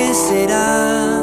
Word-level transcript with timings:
que 0.00 0.14
será. 0.14 1.22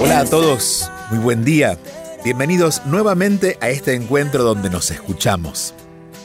Hola 0.00 0.20
a 0.20 0.24
todos, 0.26 0.90
muy 1.10 1.18
buen 1.18 1.44
día. 1.44 1.78
Bienvenidos 2.22 2.82
nuevamente 2.84 3.56
a 3.62 3.70
este 3.70 3.94
encuentro 3.94 4.44
donde 4.44 4.68
nos 4.68 4.90
escuchamos. 4.90 5.72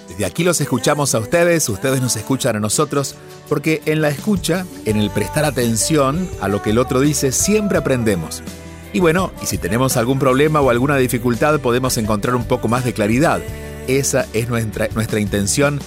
Desde 0.10 0.26
aquí 0.26 0.44
los 0.44 0.60
escuchamos 0.60 1.16
a 1.16 1.20
ustedes, 1.20 1.70
ustedes 1.70 2.02
nos 2.02 2.18
escuchan 2.18 2.58
a 2.58 2.60
nosotros, 2.60 3.16
porque 3.48 3.82
en 3.86 4.02
la 4.02 4.10
escucha, 4.10 4.66
en 4.84 4.98
el 4.98 5.10
prestar 5.12 5.46
atención 5.46 6.30
a 6.42 6.50
lo 6.50 6.62
que 6.62 6.72
el 6.72 6.78
otro 6.78 7.00
dice, 7.00 7.32
siempre 7.32 7.78
aprendemos. 7.78 8.44
Y 8.92 9.00
bueno, 9.00 9.32
y 9.42 9.46
si 9.46 9.58
tenemos 9.58 9.96
algún 9.96 10.20
problema 10.20 10.60
o 10.60 10.70
alguna 10.70 10.98
dificultad, 10.98 11.60
podemos 11.62 11.98
encontrar 11.98 12.36
un 12.36 12.46
poco 12.46 12.68
más 12.68 12.84
de 12.84 12.94
claridad. 12.94 13.42
Esa 13.88 14.26
es 14.34 14.50
nuestra, 14.50 14.90
nuestra 14.94 15.22
intención 15.22 15.80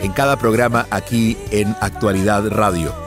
en 0.00 0.12
cada 0.12 0.38
programa 0.38 0.86
aquí 0.90 1.38
en 1.50 1.74
Actualidad 1.80 2.46
Radio. 2.50 3.03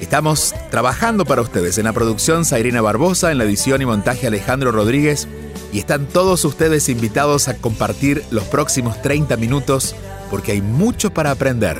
Estamos 0.00 0.54
trabajando 0.70 1.24
para 1.24 1.42
ustedes 1.42 1.76
en 1.78 1.84
la 1.84 1.92
producción 1.92 2.44
Sairina 2.44 2.80
Barbosa, 2.80 3.32
en 3.32 3.38
la 3.38 3.44
edición 3.44 3.82
y 3.82 3.86
montaje 3.86 4.28
Alejandro 4.28 4.70
Rodríguez, 4.70 5.26
y 5.72 5.80
están 5.80 6.06
todos 6.06 6.44
ustedes 6.44 6.88
invitados 6.88 7.48
a 7.48 7.56
compartir 7.56 8.22
los 8.30 8.44
próximos 8.44 9.02
30 9.02 9.36
minutos 9.36 9.96
porque 10.30 10.52
hay 10.52 10.62
mucho 10.62 11.12
para 11.12 11.32
aprender 11.32 11.78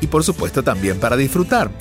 y 0.00 0.06
por 0.06 0.22
supuesto 0.22 0.62
también 0.62 1.00
para 1.00 1.16
disfrutar. 1.16 1.72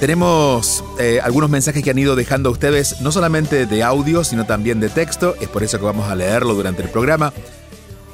Tenemos 0.00 0.84
eh, 0.98 1.20
algunos 1.22 1.48
mensajes 1.50 1.82
que 1.82 1.90
han 1.90 1.98
ido 1.98 2.14
dejando 2.14 2.50
ustedes, 2.50 3.00
no 3.00 3.10
solamente 3.10 3.64
de 3.66 3.82
audio, 3.82 4.22
sino 4.22 4.44
también 4.46 4.80
de 4.80 4.90
texto, 4.90 5.34
es 5.40 5.48
por 5.48 5.62
eso 5.62 5.78
que 5.78 5.84
vamos 5.84 6.10
a 6.10 6.14
leerlo 6.14 6.52
durante 6.54 6.82
el 6.82 6.90
programa, 6.90 7.32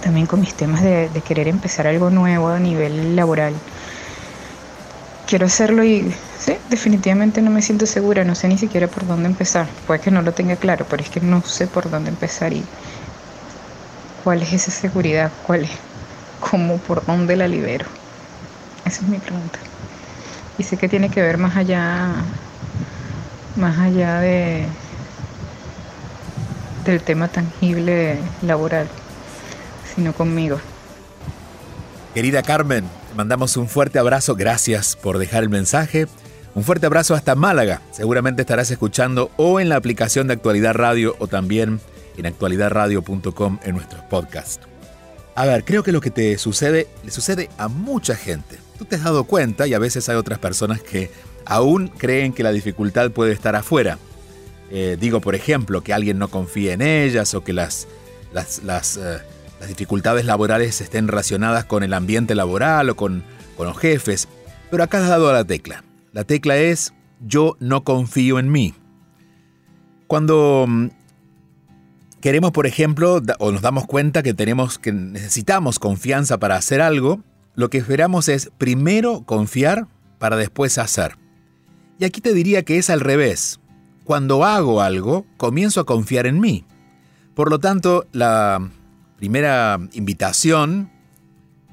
también 0.00 0.26
con 0.26 0.40
mis 0.40 0.54
temas 0.54 0.82
de, 0.82 1.08
de 1.08 1.22
querer 1.22 1.48
empezar 1.48 1.86
algo 1.86 2.10
nuevo 2.10 2.48
a 2.48 2.58
nivel 2.60 3.16
laboral. 3.16 3.62
Quiero 5.26 5.46
hacerlo 5.46 5.84
y 5.84 6.12
sí, 6.38 6.58
definitivamente 6.68 7.40
no 7.42 7.50
me 7.52 7.62
siento 7.62 7.86
segura, 7.86 8.24
no 8.24 8.34
sé 8.34 8.48
ni 8.48 8.58
siquiera 8.58 8.88
por 8.90 9.06
dónde 9.06 9.28
empezar. 9.28 9.68
Puede 9.86 10.00
que 10.00 10.10
no 10.10 10.22
lo 10.22 10.32
tenga 10.34 10.56
claro, 10.56 10.88
pero 10.88 11.02
es 11.02 11.10
que 11.10 11.20
no 11.20 11.42
sé 11.44 11.68
por 11.68 11.90
dónde 11.90 12.10
empezar 12.10 12.52
y 12.54 12.68
cuál 14.14 14.42
es 14.42 14.52
esa 14.52 14.70
seguridad, 14.70 15.32
cuál 15.42 15.64
es, 15.64 15.70
cómo, 16.38 16.82
por 16.82 17.04
dónde 17.06 17.36
la 17.36 17.48
libero. 17.48 17.86
Esa 18.84 19.02
es 19.02 19.08
mi 19.08 19.20
pregunta. 19.20 19.60
Y 20.56 20.64
sé 20.64 20.78
que 20.78 20.88
tiene 20.88 21.10
que 21.10 21.22
ver 21.22 21.38
más 21.38 21.56
allá, 21.56 22.47
más 23.58 23.78
allá 23.78 24.20
de 24.20 24.64
del 26.84 27.02
tema 27.02 27.28
tangible 27.28 28.16
laboral 28.40 28.88
sino 29.98 30.12
conmigo. 30.12 30.60
Querida 32.14 32.42
Carmen, 32.42 32.84
mandamos 33.16 33.56
un 33.56 33.68
fuerte 33.68 33.98
abrazo, 33.98 34.36
gracias 34.36 34.94
por 34.94 35.18
dejar 35.18 35.42
el 35.42 35.48
mensaje. 35.48 36.06
Un 36.54 36.62
fuerte 36.62 36.86
abrazo 36.86 37.14
hasta 37.14 37.34
Málaga. 37.34 37.82
Seguramente 37.90 38.42
estarás 38.42 38.70
escuchando 38.70 39.32
o 39.36 39.58
en 39.58 39.68
la 39.68 39.76
aplicación 39.76 40.28
de 40.28 40.34
Actualidad 40.34 40.74
Radio 40.74 41.16
o 41.18 41.26
también 41.26 41.80
en 42.16 42.26
actualidadradio.com 42.26 43.58
en 43.64 43.74
nuestros 43.74 44.02
podcasts. 44.04 44.60
A 45.34 45.46
ver, 45.46 45.64
creo 45.64 45.82
que 45.82 45.92
lo 45.92 46.00
que 46.00 46.10
te 46.10 46.38
sucede 46.38 46.88
le 47.04 47.10
sucede 47.10 47.50
a 47.58 47.68
mucha 47.68 48.14
gente. 48.14 48.56
Tú 48.78 48.84
te 48.84 48.96
has 48.96 49.04
dado 49.04 49.24
cuenta 49.24 49.66
y 49.66 49.74
a 49.74 49.78
veces 49.78 50.08
hay 50.08 50.16
otras 50.16 50.38
personas 50.38 50.80
que 50.80 51.10
aún 51.48 51.88
creen 51.88 52.32
que 52.32 52.42
la 52.42 52.52
dificultad 52.52 53.10
puede 53.10 53.32
estar 53.32 53.56
afuera. 53.56 53.98
Eh, 54.70 54.98
digo, 55.00 55.20
por 55.20 55.34
ejemplo, 55.34 55.82
que 55.82 55.94
alguien 55.94 56.18
no 56.18 56.28
confía 56.28 56.74
en 56.74 56.82
ellas 56.82 57.34
o 57.34 57.42
que 57.42 57.54
las, 57.54 57.88
eh, 58.34 59.18
dificultades 59.66 60.26
laborales 60.26 60.80
estén 60.80 61.08
relacionadas 61.08 61.64
con 61.64 61.82
el 61.82 61.94
ambiente 61.94 62.34
laboral 62.34 62.90
o 62.90 62.96
con, 62.96 63.24
con 63.56 63.66
los 63.66 63.78
jefes, 63.78 64.28
pero 64.70 64.82
acá 64.82 64.98
has 64.98 65.08
dado 65.08 65.30
a 65.30 65.32
la 65.32 65.44
tecla. 65.44 65.82
La 66.12 66.24
tecla 66.24 66.58
es 66.58 66.92
yo 67.26 67.56
no 67.60 67.82
confío 67.82 68.38
en 68.38 68.52
mí. 68.52 68.74
Cuando 70.06 70.66
mm, 70.68 70.88
queremos, 72.20 72.52
por 72.52 72.66
ejemplo, 72.66 73.22
o 73.38 73.52
nos 73.52 73.62
damos 73.62 73.86
cuenta 73.86 74.22
que 74.22 74.34
tenemos 74.34 74.78
que 74.78 74.92
necesitamos 74.92 75.78
confianza 75.78 76.38
para 76.38 76.56
hacer 76.56 76.82
algo, 76.82 77.22
lo 77.54 77.70
que 77.70 77.78
esperamos 77.78 78.28
es 78.28 78.50
primero 78.58 79.22
confiar 79.24 79.86
para 80.18 80.36
después 80.36 80.76
hacer. 80.76 81.16
Y 81.98 82.04
aquí 82.04 82.20
te 82.20 82.32
diría 82.32 82.62
que 82.62 82.78
es 82.78 82.90
al 82.90 83.00
revés. 83.00 83.58
Cuando 84.04 84.44
hago 84.44 84.80
algo, 84.80 85.26
comienzo 85.36 85.80
a 85.80 85.86
confiar 85.86 86.26
en 86.26 86.40
mí. 86.40 86.64
Por 87.34 87.50
lo 87.50 87.58
tanto, 87.58 88.06
la 88.12 88.70
primera 89.16 89.78
invitación 89.92 90.90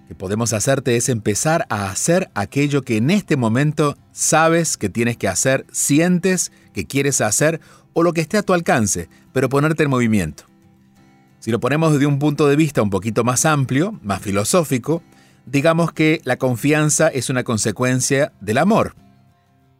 que 0.08 0.16
podemos 0.16 0.54
hacerte 0.54 0.98
es 0.98 1.10
empezar 1.10 1.66
a 1.70 1.90
hacer 1.90 2.30
aquello 2.36 2.84
que 2.84 2.98
en 2.98 3.10
este 3.10 3.38
momento 3.38 3.98
sabes 4.12 4.78
que 4.78 4.90
tienes 4.90 5.18
que 5.18 5.28
hacer, 5.28 5.66
sientes 5.72 6.52
que 6.74 6.86
quieres 6.86 7.22
hacer 7.22 7.60
o 7.94 8.04
lo 8.04 8.14
que 8.14 8.22
esté 8.22 8.38
a 8.38 8.44
tu 8.44 8.54
alcance, 8.54 9.10
pero 9.34 9.50
ponerte 9.50 9.84
en 9.84 9.90
movimiento. 9.90 10.44
Si 11.40 11.52
lo 11.52 11.60
ponemos 11.60 11.94
desde 11.94 12.08
un 12.08 12.20
punto 12.20 12.48
de 12.48 12.56
vista 12.56 12.82
un 12.82 12.90
poquito 12.90 13.24
más 13.24 13.46
amplio, 13.46 14.00
más 14.04 14.22
filosófico, 14.22 15.02
digamos 15.46 15.92
que 15.92 16.20
la 16.24 16.38
confianza 16.38 17.08
es 17.08 17.30
una 17.30 17.44
consecuencia 17.44 18.34
del 18.42 18.58
amor. 18.58 18.96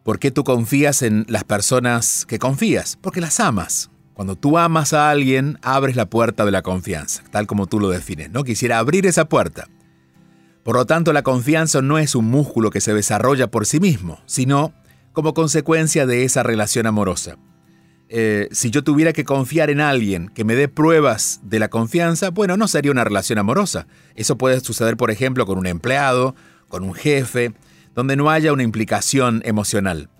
¿Por 0.06 0.20
qué 0.20 0.30
tú 0.30 0.44
confías 0.44 1.02
en 1.02 1.26
las 1.28 1.42
personas 1.42 2.26
que 2.26 2.38
confías? 2.38 2.96
Porque 3.02 3.20
las 3.20 3.40
amas. 3.40 3.90
Cuando 4.14 4.36
tú 4.36 4.56
amas 4.56 4.92
a 4.92 5.10
alguien, 5.10 5.58
abres 5.62 5.96
la 5.96 6.06
puerta 6.06 6.44
de 6.44 6.52
la 6.52 6.62
confianza, 6.62 7.24
tal 7.32 7.48
como 7.48 7.66
tú 7.66 7.80
lo 7.80 7.88
defines, 7.88 8.30
¿no? 8.30 8.44
Quisiera 8.44 8.78
abrir 8.78 9.04
esa 9.04 9.28
puerta. 9.28 9.66
Por 10.62 10.76
lo 10.76 10.86
tanto, 10.86 11.12
la 11.12 11.24
confianza 11.24 11.82
no 11.82 11.98
es 11.98 12.14
un 12.14 12.26
músculo 12.26 12.70
que 12.70 12.80
se 12.80 12.94
desarrolla 12.94 13.50
por 13.50 13.66
sí 13.66 13.80
mismo, 13.80 14.20
sino 14.26 14.72
como 15.12 15.34
consecuencia 15.34 16.06
de 16.06 16.22
esa 16.22 16.44
relación 16.44 16.86
amorosa. 16.86 17.36
Eh, 18.08 18.48
si 18.52 18.70
yo 18.70 18.84
tuviera 18.84 19.12
que 19.12 19.24
confiar 19.24 19.70
en 19.70 19.80
alguien 19.80 20.28
que 20.28 20.44
me 20.44 20.54
dé 20.54 20.68
pruebas 20.68 21.40
de 21.42 21.58
la 21.58 21.68
confianza, 21.68 22.30
bueno, 22.30 22.56
no 22.56 22.68
sería 22.68 22.92
una 22.92 23.02
relación 23.02 23.40
amorosa. 23.40 23.88
Eso 24.14 24.38
puede 24.38 24.60
suceder, 24.60 24.96
por 24.96 25.10
ejemplo, 25.10 25.46
con 25.46 25.58
un 25.58 25.66
empleado, 25.66 26.36
con 26.68 26.84
un 26.84 26.94
jefe, 26.94 27.54
donde 27.96 28.14
no 28.14 28.30
haya 28.30 28.52
una 28.52 28.62
implicación 28.62 29.42
emocional. 29.44 30.10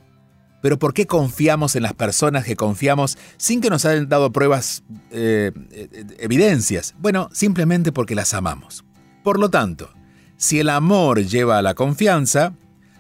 Pero 0.63 0.79
¿por 0.79 0.95
qué 0.95 1.07
confiamos 1.07 1.77
en 1.77 1.85
las 1.85 1.93
personas 1.93 2.45
que 2.45 2.57
confiamos 2.57 3.19
sin 3.37 3.61
que 3.61 3.71
nos 3.71 3.85
hayan 3.85 4.09
dado 4.09 4.33
pruebas, 4.33 4.83
eh, 5.13 5.53
eh, 5.71 6.07
evidencias? 6.19 6.97
Bueno, 6.99 7.29
simplemente 7.33 7.93
porque 7.93 8.17
las 8.17 8.35
amamos. 8.35 8.85
Por 9.23 9.39
lo 9.39 9.51
tanto, 9.51 9.91
si 10.37 10.59
el 10.59 10.71
amor 10.71 11.23
lleva 11.23 11.59
a 11.59 11.63
la 11.63 11.75
confianza, 11.75 12.55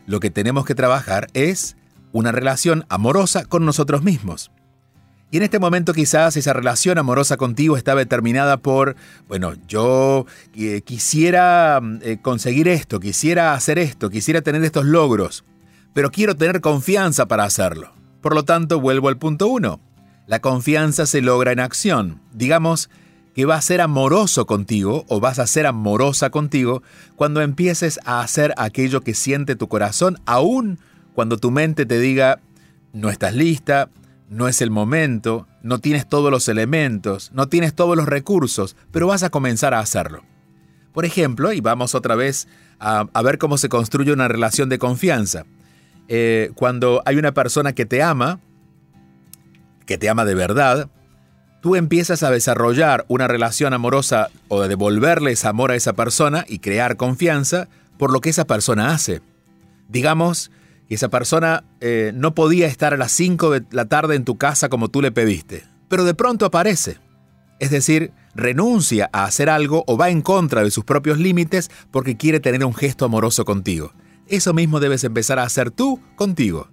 lo 0.06 0.20
que 0.20 0.30
tenemos 0.30 0.64
que 0.64 0.74
trabajar 0.74 1.26
es 1.32 1.76
una 2.12 2.30
relación 2.30 2.84
amorosa 2.88 3.46
con 3.46 3.64
nosotros 3.64 4.02
mismos. 4.02 4.52
Y 5.36 5.38
en 5.38 5.42
este 5.42 5.58
momento 5.58 5.92
quizás 5.92 6.34
esa 6.38 6.54
relación 6.54 6.96
amorosa 6.96 7.36
contigo 7.36 7.76
está 7.76 7.94
determinada 7.94 8.56
por, 8.56 8.96
bueno, 9.28 9.52
yo 9.68 10.24
eh, 10.54 10.80
quisiera 10.80 11.78
conseguir 12.22 12.68
esto, 12.68 13.00
quisiera 13.00 13.52
hacer 13.52 13.78
esto, 13.78 14.08
quisiera 14.08 14.40
tener 14.40 14.64
estos 14.64 14.86
logros 14.86 15.44
pero 15.96 16.10
quiero 16.10 16.36
tener 16.36 16.60
confianza 16.60 17.26
para 17.26 17.44
hacerlo. 17.44 17.90
Por 18.20 18.34
lo 18.34 18.44
tanto, 18.44 18.80
vuelvo 18.80 19.08
al 19.08 19.16
punto 19.16 19.46
1. 19.48 19.80
La 20.26 20.40
confianza 20.40 21.06
se 21.06 21.22
logra 21.22 21.52
en 21.52 21.60
acción. 21.60 22.20
Digamos 22.34 22.90
que 23.34 23.46
va 23.46 23.54
a 23.54 23.62
ser 23.62 23.80
amoroso 23.80 24.44
contigo 24.44 25.06
o 25.08 25.20
vas 25.20 25.38
a 25.38 25.46
ser 25.46 25.64
amorosa 25.64 26.28
contigo 26.28 26.82
cuando 27.14 27.40
empieces 27.40 27.98
a 28.04 28.20
hacer 28.20 28.52
aquello 28.58 29.00
que 29.00 29.14
siente 29.14 29.56
tu 29.56 29.68
corazón, 29.68 30.18
aun 30.26 30.78
cuando 31.14 31.38
tu 31.38 31.50
mente 31.50 31.86
te 31.86 31.98
diga, 31.98 32.40
no 32.92 33.08
estás 33.08 33.34
lista, 33.34 33.88
no 34.28 34.48
es 34.48 34.60
el 34.60 34.70
momento, 34.70 35.46
no 35.62 35.78
tienes 35.78 36.08
todos 36.08 36.30
los 36.30 36.48
elementos, 36.48 37.30
no 37.32 37.48
tienes 37.48 37.74
todos 37.74 37.96
los 37.96 38.06
recursos, 38.06 38.76
pero 38.90 39.06
vas 39.06 39.22
a 39.22 39.30
comenzar 39.30 39.74
a 39.74 39.80
hacerlo. 39.80 40.22
Por 40.92 41.04
ejemplo, 41.04 41.52
y 41.52 41.60
vamos 41.60 41.94
otra 41.94 42.14
vez 42.14 42.48
a, 42.78 43.04
ver 43.22 43.38
cómo 43.38 43.58
se 43.58 43.68
construye 43.68 44.12
una 44.12 44.28
relación 44.28 44.68
de 44.68 44.78
confianza. 44.78 45.44
Eh, 46.08 46.50
cuando 46.54 47.02
hay 47.04 47.16
una 47.16 47.32
persona 47.32 47.72
que 47.72 47.86
te 47.86 48.02
ama, 48.02 48.40
que 49.86 49.98
te 49.98 50.08
ama 50.08 50.24
de 50.24 50.34
verdad, 50.34 50.88
tú 51.60 51.76
empiezas 51.76 52.22
a 52.22 52.30
desarrollar 52.30 53.04
una 53.08 53.28
relación 53.28 53.72
amorosa 53.74 54.30
o 54.48 54.62
de 54.62 54.68
devolverle 54.68 55.32
ese 55.32 55.48
amor 55.48 55.70
a 55.70 55.76
esa 55.76 55.92
persona 55.92 56.44
y 56.48 56.58
crear 56.58 56.96
confianza 56.96 57.68
por 57.98 58.12
lo 58.12 58.20
que 58.20 58.30
esa 58.30 58.46
persona 58.46 58.90
hace. 58.90 59.20
Digamos 59.88 60.50
que 60.88 60.94
esa 60.94 61.08
persona 61.08 61.64
eh, 61.80 62.12
no 62.14 62.34
podía 62.34 62.66
estar 62.66 62.94
a 62.94 62.96
las 62.96 63.12
5 63.12 63.50
de 63.50 63.64
la 63.70 63.86
tarde 63.86 64.14
en 64.14 64.24
tu 64.24 64.36
casa 64.36 64.68
como 64.68 64.88
tú 64.88 65.02
le 65.02 65.12
pediste, 65.12 65.64
pero 65.88 66.04
de 66.04 66.14
pronto 66.14 66.46
aparece. 66.46 66.98
Es 67.58 67.70
decir, 67.70 68.12
renuncia 68.34 69.08
a 69.12 69.24
hacer 69.24 69.48
algo 69.48 69.84
o 69.86 69.96
va 69.96 70.10
en 70.10 70.20
contra 70.20 70.62
de 70.62 70.70
sus 70.70 70.84
propios 70.84 71.18
límites 71.18 71.70
porque 71.90 72.16
quiere 72.16 72.40
tener 72.40 72.64
un 72.64 72.74
gesto 72.74 73.06
amoroso 73.06 73.44
contigo. 73.44 73.92
Eso 74.28 74.52
mismo 74.52 74.80
debes 74.80 75.04
empezar 75.04 75.38
a 75.38 75.44
hacer 75.44 75.70
tú 75.70 76.00
contigo. 76.16 76.68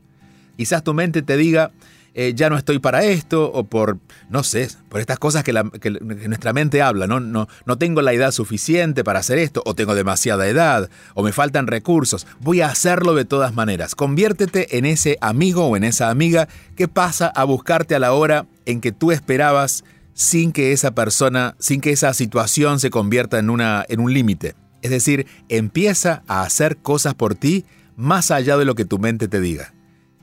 Quizás 0.58 0.84
tu 0.84 0.94
mente 0.94 1.22
te 1.22 1.38
diga, 1.38 1.72
eh, 2.16 2.34
ya 2.36 2.50
no 2.50 2.58
estoy 2.58 2.80
para 2.80 3.04
esto, 3.04 3.52
o 3.52 3.64
por, 3.64 3.98
no 4.30 4.44
sé, 4.44 4.70
por 4.90 5.02
estas 5.02 5.18
cosas 5.18 5.44
que, 5.44 5.54
nuestra 5.54 6.54
mente 6.54 6.82
habla, 6.82 7.08
¿no? 7.08 7.20
No, 7.20 7.48
no 7.66 7.78
tengo 7.78 8.02
la 8.02 8.14
edad 8.14 8.32
suficiente 8.32 9.04
para 9.04 9.20
hacer 9.20 9.40
esto, 9.40 9.64
o 9.66 9.74
tengo 9.74 9.96
demasiada 9.96 10.48
edad, 10.48 10.90
o 11.16 11.24
me 11.24 11.32
faltan 11.32 11.68
recursos. 11.68 12.28
Voy 12.40 12.62
a 12.62 12.68
hacerlo 12.68 13.16
de 13.16 13.26
todas 13.26 13.54
maneras. 13.56 13.96
Conviértete 13.96 14.78
en 14.78 14.86
ese 14.86 15.18
amigo 15.22 15.66
o 15.66 15.76
en 15.76 15.84
esa 15.84 16.10
amiga 16.10 16.48
que 16.76 16.88
pasa 16.88 17.28
a 17.28 17.44
buscarte 17.46 17.96
a 17.96 18.00
la 18.00 18.14
hora 18.14 18.46
en 18.66 18.80
que 18.80 18.92
tú 18.92 19.12
esperabas 19.12 19.84
sin 20.14 20.52
que 20.52 20.72
esa 20.72 20.94
persona, 20.94 21.56
sin 21.60 21.82
que 21.82 21.92
esa 21.92 22.14
situación 22.14 22.80
se 22.80 22.92
convierta 22.92 23.40
en, 23.40 23.50
una, 23.50 23.84
en 23.90 24.00
un 24.00 24.14
límite. 24.14 24.56
Es 24.84 24.92
decir, 24.92 25.26
empieza 25.50 26.24
a 26.28 26.44
hacer 26.44 26.78
cosas 26.78 27.16
por 27.16 27.36
ti 27.36 27.66
más 27.96 28.32
allá 28.32 28.58
de 28.58 28.66
lo 28.66 28.76
que 28.76 28.86
tu 28.86 29.00
mente 29.00 29.28
te 29.28 29.40
diga. 29.40 29.74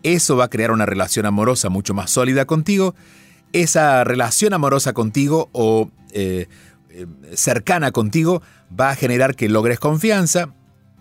Eso 0.03 0.37
va 0.37 0.45
a 0.45 0.51
crear 0.51 0.71
una 0.71 0.87
relación 0.87 1.27
amorosa 1.27 1.69
mucho 1.69 1.95
más 1.95 2.11
sólida 2.11 2.47
contigo. 2.47 2.95
Esa 3.53 4.05
relación 4.05 4.55
amorosa 4.55 4.93
contigo 4.93 5.51
o 5.53 5.91
eh, 6.13 6.47
eh, 6.91 7.07
cercana 7.35 7.93
contigo 7.93 8.43
va 8.79 8.91
a 8.91 8.97
generar 8.97 9.35
que 9.37 9.49
logres 9.49 9.79
confianza 9.79 10.55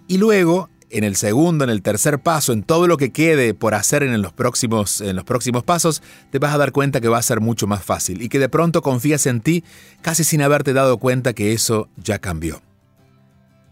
y 0.07 0.17
luego 0.17 0.69
en 0.89 1.03
el 1.03 1.15
segundo, 1.15 1.63
en 1.63 1.69
el 1.69 1.81
tercer 1.81 2.19
paso, 2.19 2.51
en 2.51 2.63
todo 2.63 2.87
lo 2.87 2.97
que 2.97 3.11
quede 3.11 3.53
por 3.53 3.75
hacer 3.75 4.03
en 4.03 4.21
los 4.21 4.33
próximos, 4.33 5.01
en 5.01 5.15
los 5.15 5.25
próximos 5.25 5.63
pasos, 5.63 6.01
te 6.31 6.39
vas 6.39 6.53
a 6.53 6.57
dar 6.57 6.71
cuenta 6.71 6.99
que 6.99 7.07
va 7.07 7.19
a 7.19 7.23
ser 7.23 7.41
mucho 7.41 7.67
más 7.67 7.83
fácil 7.83 8.21
y 8.21 8.29
que 8.29 8.39
de 8.39 8.49
pronto 8.49 8.81
confías 8.81 9.25
en 9.27 9.41
ti 9.41 9.63
casi 10.01 10.23
sin 10.23 10.41
haberte 10.41 10.73
dado 10.73 10.97
cuenta 10.97 11.33
que 11.33 11.53
eso 11.53 11.89
ya 11.97 12.19
cambió. 12.19 12.61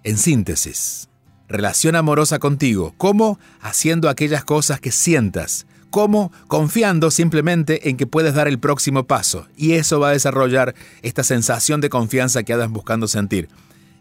En 0.03 0.17
síntesis, 0.17 1.09
relación 1.47 1.95
amorosa 1.95 2.39
contigo. 2.39 2.93
¿Cómo? 2.97 3.39
Haciendo 3.61 4.09
aquellas 4.09 4.43
cosas 4.43 4.79
que 4.79 4.91
sientas. 4.91 5.65
¿Cómo? 5.89 6.31
Confiando 6.47 7.11
simplemente 7.11 7.89
en 7.89 7.97
que 7.97 8.07
puedes 8.07 8.33
dar 8.33 8.47
el 8.47 8.59
próximo 8.59 9.05
paso. 9.05 9.47
Y 9.55 9.73
eso 9.73 9.99
va 9.99 10.09
a 10.09 10.13
desarrollar 10.13 10.75
esta 11.01 11.23
sensación 11.23 11.81
de 11.81 11.89
confianza 11.89 12.43
que 12.43 12.53
andas 12.53 12.69
buscando 12.69 13.07
sentir. 13.07 13.49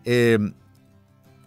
Eh, 0.04 0.38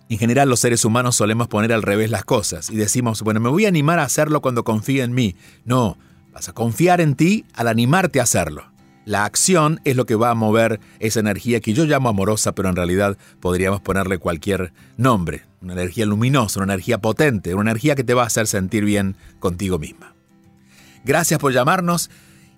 en 0.10 0.18
general 0.18 0.50
los 0.50 0.60
seres 0.60 0.86
humanos 0.86 1.16
solemos 1.16 1.48
poner 1.48 1.72
al 1.72 1.84
revés 1.84 2.10
las 2.10 2.26
cosas 2.26 2.72
y 2.72 2.76
decimos, 2.76 3.22
bueno, 3.22 3.40
me 3.40 3.50
voy 3.50 3.66
a 3.66 3.68
animar 3.68 4.00
a 4.00 4.04
hacerlo 4.04 4.42
cuando 4.42 4.64
confíe 4.64 5.04
en 5.04 5.14
mí. 5.14 5.36
No, 5.66 5.98
vas 6.32 6.50
a 6.50 6.54
confiar 6.54 7.00
en 7.00 7.16
ti 7.16 7.46
al 7.54 7.68
animarte 7.68 8.20
a 8.20 8.24
hacerlo. 8.24 8.72
La 9.06 9.26
acción 9.26 9.80
es 9.84 9.96
lo 9.96 10.06
que 10.06 10.16
va 10.16 10.32
a 10.32 10.36
mover 10.36 10.80
esa 11.00 11.20
energía 11.20 11.60
que 11.60 11.74
yo 11.74 11.86
llamo 11.86 12.10
amorosa, 12.10 12.54
pero 12.54 12.70
en 12.70 12.76
realidad 12.76 13.18
podríamos 13.40 13.82
ponerle 13.82 14.18
cualquier 14.18 14.74
nombre. 14.98 15.49
Una 15.62 15.74
energía 15.74 16.06
luminosa, 16.06 16.62
una 16.62 16.74
energía 16.74 17.00
potente, 17.00 17.54
una 17.54 17.72
energía 17.72 17.96
que 17.96 18.04
te 18.04 18.14
va 18.14 18.24
a 18.24 18.28
hacer 18.28 18.48
sentir 18.48 18.86
bien 18.86 19.16
contigo 19.40 19.78
misma. 19.78 20.14
Gracias 21.04 21.40
por 21.40 21.54
llamarnos. 21.54 22.10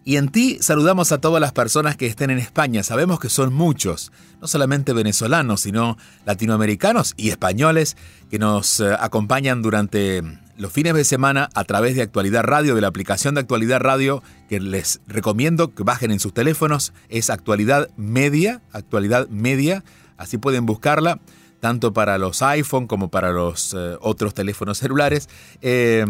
Y 0.03 0.17
en 0.17 0.29
ti 0.29 0.57
saludamos 0.61 1.11
a 1.11 1.19
todas 1.19 1.39
las 1.39 1.51
personas 1.51 1.95
que 1.95 2.07
estén 2.07 2.31
en 2.31 2.39
España. 2.39 2.81
Sabemos 2.81 3.19
que 3.19 3.29
son 3.29 3.53
muchos, 3.53 4.11
no 4.41 4.47
solamente 4.47 4.93
venezolanos, 4.93 5.61
sino 5.61 5.95
latinoamericanos 6.25 7.13
y 7.17 7.29
españoles 7.29 7.97
que 8.31 8.39
nos 8.39 8.79
eh, 8.79 8.95
acompañan 8.99 9.61
durante 9.61 10.23
los 10.57 10.71
fines 10.71 10.95
de 10.95 11.03
semana 11.03 11.49
a 11.53 11.63
través 11.65 11.95
de 11.95 12.01
Actualidad 12.01 12.43
Radio, 12.43 12.73
de 12.73 12.81
la 12.81 12.87
aplicación 12.87 13.35
de 13.35 13.41
Actualidad 13.41 13.79
Radio, 13.79 14.23
que 14.49 14.59
les 14.59 15.01
recomiendo 15.07 15.73
que 15.73 15.83
bajen 15.83 16.11
en 16.11 16.19
sus 16.19 16.33
teléfonos, 16.33 16.93
es 17.09 17.29
Actualidad 17.29 17.89
Media, 17.95 18.61
Actualidad 18.71 19.27
Media, 19.29 19.83
así 20.17 20.37
pueden 20.37 20.65
buscarla, 20.65 21.19
tanto 21.61 21.93
para 21.93 22.17
los 22.17 22.41
iPhone 22.41 22.87
como 22.87 23.09
para 23.09 23.31
los 23.31 23.73
eh, 23.73 23.95
otros 24.01 24.33
teléfonos 24.33 24.79
celulares. 24.79 25.29
Eh, 25.61 26.05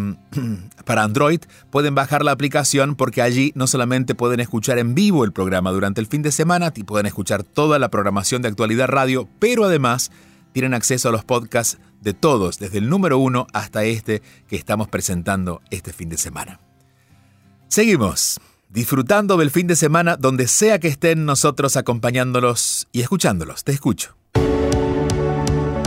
para 0.85 1.03
Android 1.03 1.41
pueden 1.69 1.93
bajar 1.93 2.25
la 2.25 2.31
aplicación 2.31 2.95
porque 2.95 3.21
allí 3.21 3.51
no 3.53 3.67
solamente 3.67 4.15
pueden 4.15 4.39
escuchar 4.39 4.79
en 4.79 4.95
vivo 4.95 5.23
el 5.23 5.33
programa 5.33 5.71
durante 5.71 6.01
el 6.01 6.07
fin 6.07 6.23
de 6.23 6.31
semana, 6.31 6.71
y 6.73 6.83
pueden 6.83 7.05
escuchar 7.05 7.43
toda 7.43 7.77
la 7.77 7.89
programación 7.89 8.41
de 8.41 8.47
Actualidad 8.47 8.87
Radio, 8.87 9.27
pero 9.39 9.65
además 9.65 10.09
tienen 10.53 10.73
acceso 10.73 11.09
a 11.09 11.11
los 11.11 11.25
podcasts 11.25 11.77
de 12.01 12.13
todos, 12.13 12.57
desde 12.57 12.79
el 12.79 12.89
número 12.89 13.19
uno 13.19 13.45
hasta 13.53 13.83
este 13.83 14.21
que 14.47 14.55
estamos 14.55 14.87
presentando 14.87 15.61
este 15.69 15.93
fin 15.93 16.09
de 16.09 16.17
semana. 16.17 16.59
Seguimos 17.67 18.39
disfrutando 18.69 19.37
del 19.37 19.51
fin 19.51 19.67
de 19.67 19.75
semana 19.75 20.15
donde 20.17 20.47
sea 20.47 20.79
que 20.79 20.87
estén 20.87 21.25
nosotros 21.25 21.75
acompañándolos 21.77 22.87
y 22.91 23.01
escuchándolos. 23.01 23.63
Te 23.63 23.73
escucho. 23.73 24.20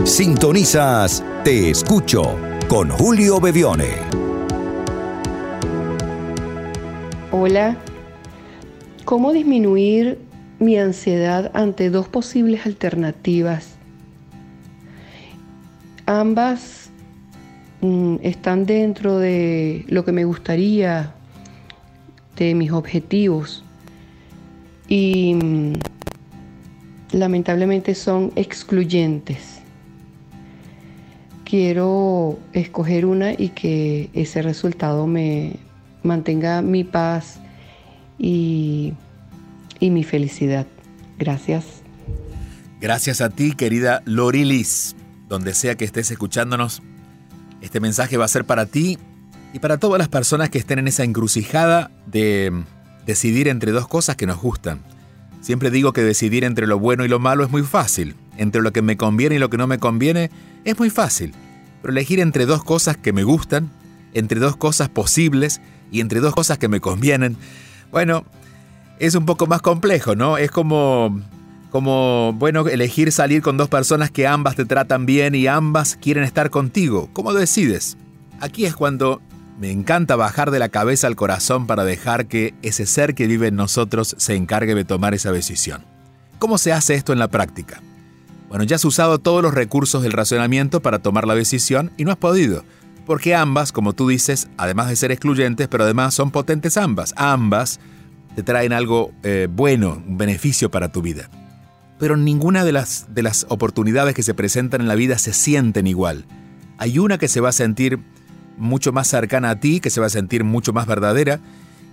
Sintonizas 0.05 1.23
Te 1.43 1.71
escucho 1.71 2.37
con 2.67 2.89
Julio 2.89 3.39
Bevione. 3.39 3.89
Hola. 7.31 7.75
¿Cómo 9.03 9.33
disminuir 9.33 10.19
mi 10.59 10.77
ansiedad 10.77 11.49
ante 11.55 11.89
dos 11.89 12.07
posibles 12.07 12.67
alternativas 12.67 13.77
Ambas 16.05 16.91
mm, 17.81 18.17
están 18.21 18.67
dentro 18.67 19.17
de 19.17 19.85
lo 19.87 20.05
que 20.05 20.11
me 20.11 20.23
gustaría, 20.23 21.15
de 22.37 22.53
mis 22.53 22.71
objetivos. 22.71 23.63
Y 24.87 25.33
mm, 25.33 25.73
lamentablemente 27.13 27.95
son 27.95 28.31
excluyentes. 28.35 29.54
Quiero 31.55 32.37
escoger 32.51 33.05
una 33.05 33.31
y 33.31 33.47
que 33.55 34.09
ese 34.13 34.41
resultado 34.41 35.07
me 35.07 35.55
mantenga 36.03 36.61
mi 36.61 36.83
paz 36.83 37.39
y 38.19 38.91
y 39.79 39.89
mi 39.89 40.03
felicidad. 40.03 40.67
Gracias. 41.17 41.63
Gracias 42.81 43.21
a 43.21 43.29
ti, 43.29 43.53
querida 43.53 44.01
Lorilis. 44.03 44.97
Donde 45.29 45.53
sea 45.53 45.75
que 45.75 45.85
estés 45.85 46.11
escuchándonos, 46.11 46.81
este 47.61 47.79
mensaje 47.79 48.17
va 48.17 48.25
a 48.25 48.27
ser 48.27 48.43
para 48.43 48.65
ti 48.65 48.97
y 49.53 49.59
para 49.59 49.77
todas 49.77 49.97
las 49.97 50.09
personas 50.09 50.49
que 50.49 50.57
estén 50.57 50.79
en 50.79 50.89
esa 50.89 51.05
encrucijada 51.05 51.89
de 52.05 52.51
decidir 53.05 53.47
entre 53.47 53.71
dos 53.71 53.87
cosas 53.87 54.17
que 54.17 54.25
nos 54.25 54.41
gustan. 54.41 54.81
Siempre 55.39 55.71
digo 55.71 55.93
que 55.93 56.01
decidir 56.01 56.43
entre 56.43 56.67
lo 56.67 56.79
bueno 56.79 57.05
y 57.05 57.07
lo 57.07 57.19
malo 57.19 57.45
es 57.45 57.49
muy 57.49 57.63
fácil. 57.63 58.17
Entre 58.35 58.61
lo 58.61 58.73
que 58.73 58.81
me 58.81 58.97
conviene 58.97 59.35
y 59.35 59.39
lo 59.39 59.49
que 59.49 59.55
no 59.55 59.67
me 59.67 59.77
conviene 59.77 60.29
es 60.65 60.77
muy 60.77 60.89
fácil. 60.89 61.33
Pero 61.85 61.93
elegir 61.93 62.19
entre 62.19 62.47
dos 62.47 62.63
cosas 62.63 62.97
que 62.97 63.13
me 63.13 63.23
gustan, 63.23 63.69
entre 64.15 64.39
dos 64.39 64.55
cosas 64.55 64.89
posibles 64.89 65.61
y 65.91 65.99
entre 65.99 66.19
dos 66.19 66.33
cosas 66.33 66.57
que 66.57 66.67
me 66.67 66.79
convienen, 66.79 67.37
bueno, 67.91 68.25
es 68.97 69.13
un 69.13 69.27
poco 69.27 69.45
más 69.45 69.61
complejo, 69.61 70.15
¿no? 70.15 70.39
Es 70.39 70.49
como 70.49 71.21
como, 71.69 72.33
bueno, 72.33 72.67
elegir 72.67 73.11
salir 73.11 73.43
con 73.43 73.57
dos 73.57 73.69
personas 73.69 74.09
que 74.09 74.25
ambas 74.25 74.55
te 74.55 74.65
tratan 74.65 75.05
bien 75.05 75.35
y 75.35 75.45
ambas 75.45 75.95
quieren 75.95 76.23
estar 76.23 76.49
contigo. 76.49 77.07
¿Cómo 77.13 77.35
decides? 77.35 77.97
Aquí 78.39 78.65
es 78.65 78.75
cuando 78.75 79.21
me 79.59 79.69
encanta 79.69 80.15
bajar 80.15 80.49
de 80.49 80.57
la 80.57 80.69
cabeza 80.69 81.05
al 81.05 81.15
corazón 81.15 81.67
para 81.67 81.85
dejar 81.85 82.25
que 82.25 82.55
ese 82.63 82.87
ser 82.87 83.13
que 83.13 83.27
vive 83.27 83.49
en 83.49 83.57
nosotros 83.57 84.15
se 84.17 84.33
encargue 84.33 84.73
de 84.73 84.85
tomar 84.85 85.13
esa 85.13 85.31
decisión. 85.31 85.85
¿Cómo 86.39 86.57
se 86.57 86.73
hace 86.73 86.95
esto 86.95 87.13
en 87.13 87.19
la 87.19 87.27
práctica? 87.27 87.79
Bueno, 88.49 88.63
ya 88.63 88.75
has 88.75 88.85
usado 88.85 89.19
todos 89.19 89.41
los 89.41 89.53
recursos 89.53 90.03
del 90.03 90.11
razonamiento 90.11 90.81
para 90.81 90.99
tomar 90.99 91.27
la 91.27 91.35
decisión 91.35 91.91
y 91.97 92.05
no 92.05 92.11
has 92.11 92.17
podido, 92.17 92.63
porque 93.05 93.35
ambas, 93.35 93.71
como 93.71 93.93
tú 93.93 94.07
dices, 94.07 94.47
además 94.57 94.89
de 94.89 94.95
ser 94.95 95.11
excluyentes, 95.11 95.67
pero 95.67 95.83
además 95.83 96.13
son 96.13 96.31
potentes 96.31 96.77
ambas, 96.77 97.13
ambas 97.17 97.79
te 98.35 98.43
traen 98.43 98.73
algo 98.73 99.11
eh, 99.23 99.47
bueno, 99.49 100.01
un 100.05 100.17
beneficio 100.17 100.69
para 100.69 100.91
tu 100.91 101.01
vida 101.01 101.29
pero 101.97 102.17
ninguna 102.17 102.65
de 102.65 102.71
las, 102.71 103.07
de 103.13 103.23
las 103.23 103.45
oportunidades 103.49 104.15
que 104.15 104.23
se 104.23 104.33
presentan 104.33 104.81
en 104.81 104.87
la 104.87 104.95
vida 104.95 105.17
se 105.17 105.33
sienten 105.33 105.87
igual. 105.87 106.25
Hay 106.77 106.99
una 106.99 107.17
que 107.17 107.27
se 107.27 107.39
va 107.39 107.49
a 107.49 107.53
sentir 107.53 107.99
mucho 108.57 108.91
más 108.91 109.07
cercana 109.07 109.51
a 109.51 109.59
ti, 109.59 109.79
que 109.79 109.89
se 109.89 110.01
va 110.01 110.07
a 110.07 110.09
sentir 110.11 110.43
mucho 110.43 110.73
más 110.73 110.87
verdadera, 110.87 111.39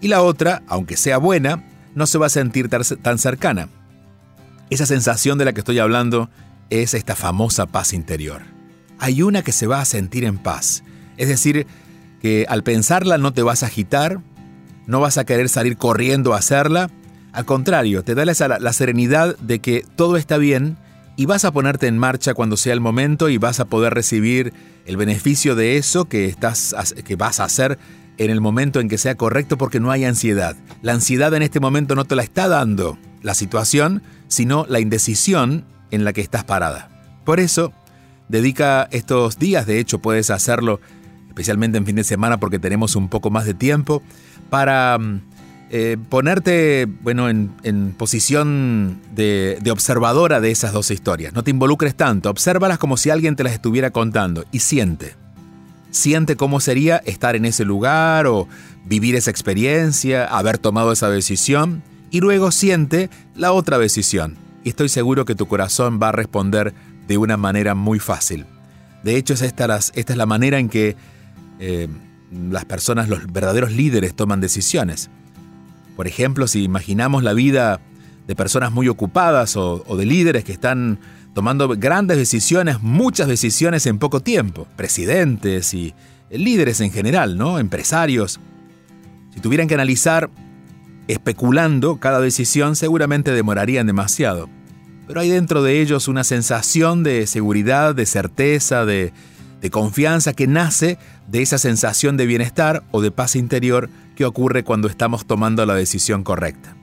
y 0.01 0.09
la 0.09 0.23
otra, 0.23 0.63
aunque 0.67 0.97
sea 0.97 1.19
buena, 1.19 1.65
no 1.95 2.07
se 2.07 2.19
va 2.19 2.27
a 2.27 2.31
sentir 2.31 2.69
tan 2.69 3.19
cercana. 3.19 3.69
Esa 4.73 4.87
sensación 4.87 5.37
de 5.37 5.45
la 5.45 5.53
que 5.53 5.61
estoy 5.61 5.79
hablando 5.81 6.31
es 6.71 6.95
esta 6.95 7.15
famosa 7.15 7.67
paz 7.67 7.93
interior. 7.93 8.41
Hay 8.99 9.21
una 9.21 9.43
que 9.43 9.53
se 9.53 9.67
va 9.67 9.83
a 9.83 9.85
sentir 9.85 10.25
en 10.25 10.39
paz, 10.39 10.83
es 11.19 11.29
decir, 11.29 11.67
que 12.23 12.47
al 12.49 12.63
pensarla 12.63 13.19
no 13.19 13.35
te 13.35 13.43
vas 13.43 13.63
a 13.63 13.67
agitar, 13.67 14.23
no 14.87 14.99
vas 14.99 15.19
a 15.19 15.27
querer 15.27 15.51
salir 15.51 15.77
corriendo 15.77 16.33
a 16.33 16.39
hacerla, 16.39 16.89
al 17.35 17.45
contrario, 17.45 18.03
te 18.03 18.15
da 18.15 18.25
la, 18.25 18.73
serenidad 18.73 19.37
de 19.41 19.59
que 19.59 19.85
todo 19.95 20.17
está 20.17 20.39
bien 20.39 20.79
y 21.19 21.27
vas 21.27 21.45
a 21.45 21.53
ponerte 21.53 21.87
en 21.87 21.99
marcha 21.99 22.33
cuando 22.33 22.57
sea 22.57 22.73
el 22.73 22.81
momento 22.81 23.29
y 23.29 23.37
vas 23.37 23.61
a 23.61 23.67
poder 23.67 23.93
recibir 23.93 24.55
el 24.87 24.97
beneficio 24.97 25.55
de 25.55 25.77
eso 25.77 26.07
que, 26.07 26.25
estás, 26.25 26.75
que 27.05 27.17
vas 27.17 27.41
a 27.41 27.45
hacer 27.45 27.79
en 28.17 28.31
el 28.31 28.41
momento 28.41 28.81
en 28.81 28.89
que 28.89 28.97
sea 28.97 29.17
correcto 29.17 29.59
porque 29.59 29.81
no 29.81 29.91
hay 29.91 30.07
ansiedad. 30.07 30.57
La 30.81 30.95
ansiedad 30.95 31.35
en 31.35 31.43
este 31.43 31.61
momento 31.61 31.95
no 31.95 32.07
te 32.07 32.17
la 32.17 32.23
está 32.23 32.49
dando 32.49 32.97
la 33.21 33.35
situación, 33.35 34.03
sino 34.33 34.65
la 34.67 34.81
indecisión 34.81 35.67
en 35.91 36.05
la 36.05 36.15
que 36.15 36.23
estás 36.23 36.43
parada. 36.43 36.89
Por 37.25 37.39
eso, 37.39 37.71
dedica 38.29 38.89
estos 38.91 39.39
días, 39.39 39.67
de 39.67 39.79
hecho 39.79 39.99
puedes 39.99 40.31
hacerlo 40.31 40.81
especialmente 41.29 41.77
en 41.77 41.85
fin 41.85 41.97
de 41.97 42.05
semana 42.05 42.41
porque 42.41 42.59
tenemos 42.59 42.97
un 42.97 43.09
poco 43.09 43.31
más 43.31 43.45
de 43.45 43.53
tiempo, 43.53 44.03
para 44.49 44.97
mm, 44.99 45.21
eh, 45.71 45.99
ponerte 46.09 46.87
bueno, 47.03 47.29
en, 47.29 47.95
posición 47.99 49.03
de, 49.15 49.59
observadora 49.71 50.41
de 50.41 50.51
esas 50.51 50.73
dos 50.73 50.91
historias. 50.91 51.35
No 51.35 51.45
te 51.45 51.51
involucres 51.51 51.95
tanto, 51.95 52.31
obsérvalas 52.31 52.79
como 52.79 52.97
si 52.97 53.11
alguien 53.11 53.37
te 53.37 53.45
las 53.45 53.53
estuviera 53.53 53.91
contando 53.91 54.47
y 54.51 54.61
siente. 54.61 55.15
Siente 55.91 56.37
cómo 56.37 56.61
sería 56.61 56.97
estar 57.05 57.37
en 57.37 57.45
ese 57.45 57.67
lugar 57.67 58.27
o 58.27 58.49
vivir 58.87 59.15
esa 59.15 59.31
experiencia, 59.31 60.25
haber 60.25 60.57
tomado 60.57 60.93
esa 60.93 61.11
decisión 61.11 61.83
y 62.13 62.21
luego 62.21 62.53
siente 62.53 63.11
la 63.35 63.51
otra 63.53 63.79
decisión. 63.79 64.37
Y 64.63 64.69
estoy 64.69 64.89
seguro 64.89 65.25
que 65.25 65.35
tu 65.35 65.49
corazón 65.49 65.99
va 66.01 66.11
a 66.11 66.13
responder 66.13 66.73
de 67.09 67.19
una 67.19 67.37
manera 67.37 67.75
muy 67.75 67.99
fácil. 67.99 68.47
De 69.03 69.17
hecho, 69.17 69.35
esta, 69.35 69.77
esta 69.77 70.13
es 70.13 70.17
la 70.17 70.27
manera 70.27 70.59
en 70.61 70.69
que 70.69 70.95
eh, 71.59 71.89
las 72.31 72.67
personas, 72.67 73.09
los 73.09 73.33
verdaderos 73.33 73.73
líderes 73.73 74.15
toman 74.15 74.41
decisiones. 74.41 75.11
Por 75.97 76.07
ejemplo, 76.07 76.47
si 76.47 76.63
imaginamos 76.63 77.25
la 77.25 77.33
vida 77.33 77.81
de 78.27 78.37
personas 78.37 78.73
muy 78.73 78.89
ocupadas 78.89 79.57
o, 79.57 79.79
de 79.97 80.07
líderes 80.07 80.45
que 80.45 80.53
están 80.53 80.99
tomando 81.35 81.67
grandes 81.69 82.19
decisiones, 82.19 82.83
muchas 82.83 83.27
decisiones 83.27 83.87
en 83.87 83.99
poco 83.99 84.21
tiempo, 84.21 84.69
presidentes 84.77 85.73
y 85.73 85.95
líderes 86.31 86.81
en 86.83 86.93
general, 86.93 87.39
¿no? 87.39 87.59
Empresarios. 87.59 88.39
Si 89.35 89.41
tuvieran 89.41 89.67
que 89.67 89.75
analizar 89.75 90.31
especulando 91.09 91.99
cada 91.99 92.21
decisión, 92.21 92.77
seguramente 92.77 93.33
demorarían 93.33 93.87
demasiado. 93.87 94.49
Pero 95.07 95.21
hay 95.21 95.29
dentro 95.29 95.63
de 95.63 95.81
ellos 95.81 96.09
una 96.09 96.25
sensación 96.25 97.03
de 97.03 97.27
seguridad, 97.27 97.95
de 97.95 98.07
certeza, 98.07 98.85
de, 98.85 99.13
de 99.61 99.71
confianza 99.71 100.33
que 100.33 100.47
nace 100.47 100.99
de 101.29 101.43
esa 101.43 101.59
sensación 101.59 102.17
de 102.17 102.27
bienestar 102.27 102.83
o 102.91 103.01
de 103.01 103.11
paz 103.11 103.37
interior 103.37 103.91
que 104.17 104.25
ocurre 104.25 104.65
cuando 104.65 104.89
estamos 104.89 105.27
tomando 105.27 105.65
la 105.67 105.75
decisión 105.75 106.25
correcta. 106.25 106.77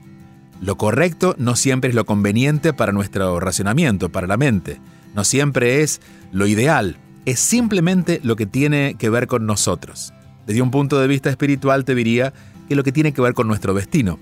Lo 0.60 0.76
correcto 0.76 1.34
no 1.38 1.56
siempre 1.56 1.90
es 1.90 1.96
lo 1.96 2.04
conveniente 2.04 2.72
para 2.72 2.92
nuestro 2.92 3.40
racionamiento, 3.40 4.10
para 4.10 4.26
la 4.26 4.36
mente. 4.36 4.78
No 5.14 5.24
siempre 5.24 5.82
es 5.82 6.00
lo 6.32 6.46
ideal. 6.46 6.98
Es 7.24 7.40
simplemente 7.40 8.20
lo 8.22 8.36
que 8.36 8.46
tiene 8.46 8.94
que 8.98 9.08
ver 9.08 9.26
con 9.26 9.46
nosotros. 9.46 10.12
Desde 10.46 10.62
un 10.62 10.70
punto 10.70 11.00
de 11.00 11.06
vista 11.06 11.30
espiritual 11.30 11.84
te 11.84 11.94
diría 11.94 12.34
que 12.70 12.76
lo 12.76 12.84
que 12.84 12.92
tiene 12.92 13.12
que 13.12 13.20
ver 13.20 13.34
con 13.34 13.48
nuestro 13.48 13.74
destino. 13.74 14.20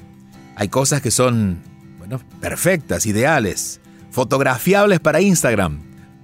Hay 0.57 0.71
cosas 0.71 1.03
que 1.03 1.11
son, 1.11 1.59
bueno, 1.99 2.19
perfectas, 2.41 3.05
ideales, 3.05 3.79
fotografiables 4.11 5.01
para 5.01 5.21
Instagram, 5.21 5.83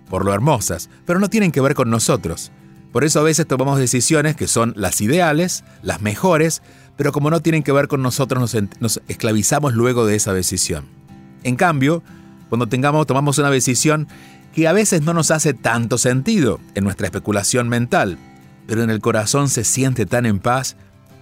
por 0.09 0.25
lo 0.25 0.33
hermosas, 0.33 0.89
pero 1.05 1.21
no 1.21 1.29
tienen 1.29 1.53
que 1.53 1.61
ver 1.61 1.75
con 1.75 1.91
nosotros. 1.91 2.51
Por 2.93 3.05
eso 3.05 3.21
a 3.21 3.25
veces 3.25 3.47
tomamos 3.47 3.79
decisiones 3.79 4.37
que 4.37 4.49
son 4.49 4.73
las 4.75 5.03
ideales, 5.03 5.65
las 5.83 6.01
mejores, 6.01 6.63
pero 6.97 7.13
como 7.13 7.29
no 7.29 7.41
tienen 7.41 7.63
que 7.63 7.73
ver 7.73 7.89
con 7.89 8.01
nosotros 8.01 8.57
nos, 8.81 9.03
esclavizamos 9.07 9.75
luego 9.75 10.07
de 10.07 10.17
esa 10.17 10.33
decisión. 10.33 10.87
En 11.43 11.57
cambio, 11.57 12.03
cuando 12.49 12.69
tengamos, 12.69 13.07
tomamos 13.07 13.37
una 13.37 13.51
decisión 13.51 14.09
que 14.55 14.67
a 14.67 14.73
veces 14.73 15.03
no 15.03 15.13
nos 15.13 15.31
hace 15.31 15.53
tanto 15.53 15.99
sentido 15.99 16.59
en 16.75 16.85
nuestra 16.85 17.07
especulación 17.07 17.69
mental, 17.69 18.17
pero 18.67 18.83
en 18.83 18.89
el 18.89 19.01
corazón 19.01 19.51
se 19.51 19.63
siente 19.63 20.07
tan 20.07 20.25
en 20.25 20.39
paz 20.39 20.79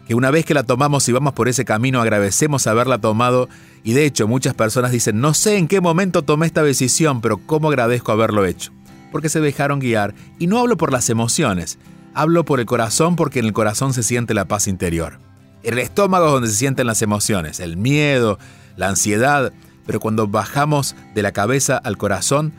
que 0.07 0.15
una 0.15 0.31
vez 0.31 0.45
que 0.45 0.55
la 0.55 0.63
tomamos 0.65 1.09
y 1.09 1.13
vamos 1.13 1.33
por 1.33 1.49
ese 1.49 1.65
camino 1.65 2.01
agradecemos 2.01 2.67
haberla 2.67 2.99
tomado 2.99 3.49
y 3.85 3.93
de 3.93 4.05
hecho 4.05 4.27
muchas 4.29 4.55
personas 4.55 4.91
dicen 4.93 5.21
no 5.21 5.35
sé 5.35 5.57
en 5.57 5.69
qué 5.69 5.81
momento 5.81 6.23
tomé 6.23 6.47
esta 6.47 6.63
decisión, 6.63 7.21
pero 7.21 7.39
cómo 7.39 7.69
agradezco 7.69 8.13
haberlo 8.13 8.45
hecho 8.45 8.73
porque 9.13 9.29
se 9.29 9.41
dejaron 9.41 9.79
guiar. 9.79 10.15
Y 10.41 10.49
no 10.49 10.59
hablo 10.59 10.77
por 10.77 10.91
las 10.91 11.09
emociones, 11.11 11.79
hablo 12.15 12.45
por 12.45 12.59
el 12.59 12.67
corazón 12.67 13.15
porque 13.15 13.39
en 13.39 13.45
el 13.45 13.53
corazón 13.53 13.93
se 13.93 14.03
siente 14.03 14.35
la 14.35 14.47
paz 14.47 14.67
interior. 14.67 15.21
El 15.63 15.79
estómago 15.79 16.27
es 16.27 16.33
donde 16.33 16.49
se 16.49 16.57
sienten 16.57 16.89
las 16.89 17.03
emociones, 17.03 17.61
el 17.61 17.77
miedo, 17.77 18.41
la 18.77 18.89
ansiedad, 18.89 19.53
pero 19.87 20.01
cuando 20.01 20.27
bajamos 20.27 20.97
de 21.15 21.23
la 21.23 21.31
cabeza 21.31 21.77
al 21.77 21.99
corazón, 21.99 22.53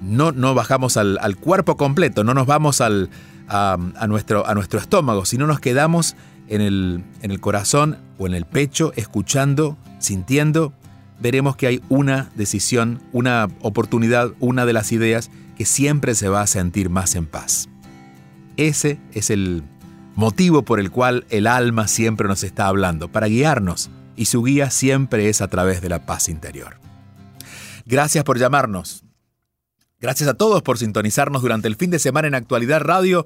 no, 0.00 0.32
no 0.32 0.54
bajamos 0.54 0.96
al, 0.96 1.36
cuerpo 1.36 1.76
completo, 1.76 2.24
no 2.24 2.34
nos 2.34 2.46
vamos 2.46 2.80
al, 2.80 3.10
a, 3.48 3.76
nuestro, 4.08 4.46
a 4.46 4.54
nuestro 4.54 4.80
estómago, 4.80 5.24
sino 5.24 5.46
nos 5.46 5.60
quedamos 5.60 6.16
en 6.48 6.60
el, 6.60 7.04
en 7.22 7.30
el 7.30 7.40
corazón 7.40 7.98
o 8.18 8.26
en 8.26 8.34
el 8.34 8.44
pecho, 8.44 8.92
escuchando, 8.96 9.76
sintiendo, 9.98 10.72
veremos 11.20 11.56
que 11.56 11.66
hay 11.66 11.82
una 11.88 12.30
decisión, 12.34 13.00
una 13.12 13.48
oportunidad, 13.60 14.32
una 14.40 14.66
de 14.66 14.72
las 14.72 14.92
ideas 14.92 15.30
que 15.56 15.64
siempre 15.64 16.14
se 16.14 16.28
va 16.28 16.42
a 16.42 16.46
sentir 16.46 16.90
más 16.90 17.14
en 17.14 17.26
paz. 17.26 17.68
Ese 18.56 18.98
es 19.12 19.30
el 19.30 19.62
motivo 20.14 20.62
por 20.62 20.80
el 20.80 20.90
cual 20.90 21.26
el 21.30 21.46
alma 21.46 21.88
siempre 21.88 22.28
nos 22.28 22.42
está 22.42 22.66
hablando, 22.66 23.08
para 23.08 23.28
guiarnos, 23.28 23.90
y 24.16 24.24
su 24.26 24.42
guía 24.42 24.70
siempre 24.70 25.28
es 25.28 25.40
a 25.40 25.48
través 25.48 25.80
de 25.80 25.88
la 25.88 26.06
paz 26.06 26.28
interior. 26.28 26.76
Gracias 27.86 28.24
por 28.24 28.38
llamarnos. 28.38 29.04
Gracias 30.00 30.28
a 30.28 30.34
todos 30.34 30.62
por 30.62 30.78
sintonizarnos 30.78 31.42
durante 31.42 31.68
el 31.68 31.76
fin 31.76 31.90
de 31.90 31.98
semana 31.98 32.28
en 32.28 32.34
Actualidad 32.34 32.80
Radio 32.80 33.24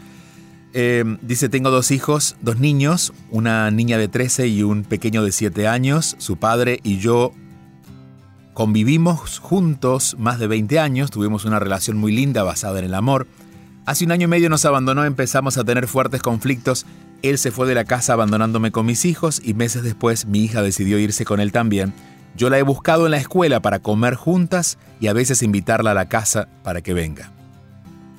Eh, 0.74 1.04
dice, 1.22 1.48
tengo 1.48 1.70
dos 1.70 1.92
hijos, 1.92 2.38
dos 2.42 2.58
niños, 2.58 3.14
una 3.30 3.70
niña 3.70 4.00
de 4.00 4.08
13 4.08 4.48
y 4.48 4.64
un 4.64 4.86
pequeño 4.86 5.24
de 5.24 5.32
7 5.32 5.68
años. 5.68 6.16
Su 6.18 6.38
padre 6.38 6.80
y 6.82 6.98
yo 6.98 7.34
convivimos 8.56 9.38
juntos 9.38 10.16
más 10.18 10.40
de 10.40 10.48
20 10.48 10.80
años, 10.80 11.12
tuvimos 11.12 11.46
una 11.46 11.60
relación 11.60 11.98
muy 11.98 12.12
linda 12.12 12.42
basada 12.42 12.80
en 12.80 12.86
el 12.86 12.96
amor. 12.96 13.28
Hace 13.86 14.06
un 14.06 14.14
año 14.14 14.26
y 14.26 14.28
medio 14.28 14.50
nos 14.50 14.64
abandonó, 14.64 15.04
empezamos 15.04 15.58
a 15.58 15.66
tener 15.66 15.88
fuertes 15.88 16.22
conflictos. 16.22 16.86
Él 17.22 17.38
se 17.38 17.52
fue 17.52 17.68
de 17.68 17.76
la 17.76 17.84
casa 17.84 18.14
abandonándome 18.14 18.72
con 18.72 18.86
mis 18.86 19.04
hijos 19.04 19.42
y 19.44 19.54
meses 19.54 19.84
después 19.84 20.26
mi 20.26 20.40
hija 20.40 20.62
decidió 20.62 20.98
irse 21.00 21.26
con 21.26 21.42
él 21.42 21.52
también. 21.52 21.94
Yo 22.38 22.50
la 22.50 22.58
he 22.58 22.64
buscado 22.64 23.06
en 23.06 23.12
la 23.12 23.18
escuela 23.18 23.62
para 23.62 23.80
comer 23.80 24.16
juntas 24.16 24.78
y 25.02 25.08
a 25.08 25.14
veces 25.14 25.44
invitarla 25.44 25.92
a 25.92 25.96
la 25.96 26.08
casa 26.08 26.48
para 26.64 26.82
que 26.82 26.94
venga. 26.94 27.34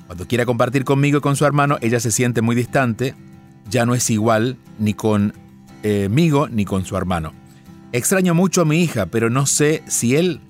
Cuando 0.05 0.27
quiera 0.27 0.45
compartir 0.45 0.85
conmigo 0.85 1.17
y 1.17 1.21
con 1.21 1.35
su 1.35 1.45
hermano, 1.45 1.77
ella 1.81 1.99
se 1.99 2.11
siente 2.11 2.43
muy 2.43 2.55
distante, 2.55 3.15
ya 3.67 3.87
no 3.87 3.95
es 3.95 4.07
igual 4.11 4.57
ni 4.77 4.93
conmigo 4.93 5.33
eh, 5.81 6.49
ni 6.51 6.65
con 6.65 6.85
su 6.85 6.95
hermano. 6.95 7.33
Extraño 7.91 8.35
mucho 8.35 8.61
a 8.61 8.65
mi 8.65 8.83
hija, 8.83 9.07
pero 9.07 9.31
no 9.31 9.47
sé 9.47 9.81
si 9.87 10.15
él, 10.15 10.41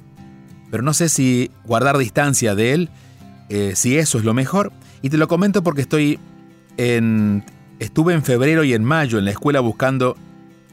pero 0.71 0.83
no 0.83 0.93
sé 0.93 1.07
si 1.07 1.51
guardar 1.63 1.97
distancia 1.97 2.53
de 2.53 2.73
él, 2.73 2.89
eh, 3.47 3.73
si 3.75 3.97
eso 3.97 4.17
es 4.17 4.25
lo 4.25 4.33
mejor. 4.33 4.73
Y 5.05 5.11
te 5.11 5.17
lo 5.17 5.27
comento 5.27 5.61
porque 5.61 5.81
estoy 5.81 6.17
en, 6.77 7.43
estuve 7.77 8.15
en 8.15 8.23
febrero 8.23 8.63
y 8.63 8.73
en 8.73 8.83
mayo 8.83 9.19
en 9.19 9.25
la 9.25 9.29
escuela 9.29 9.59
buscando, 9.59 10.17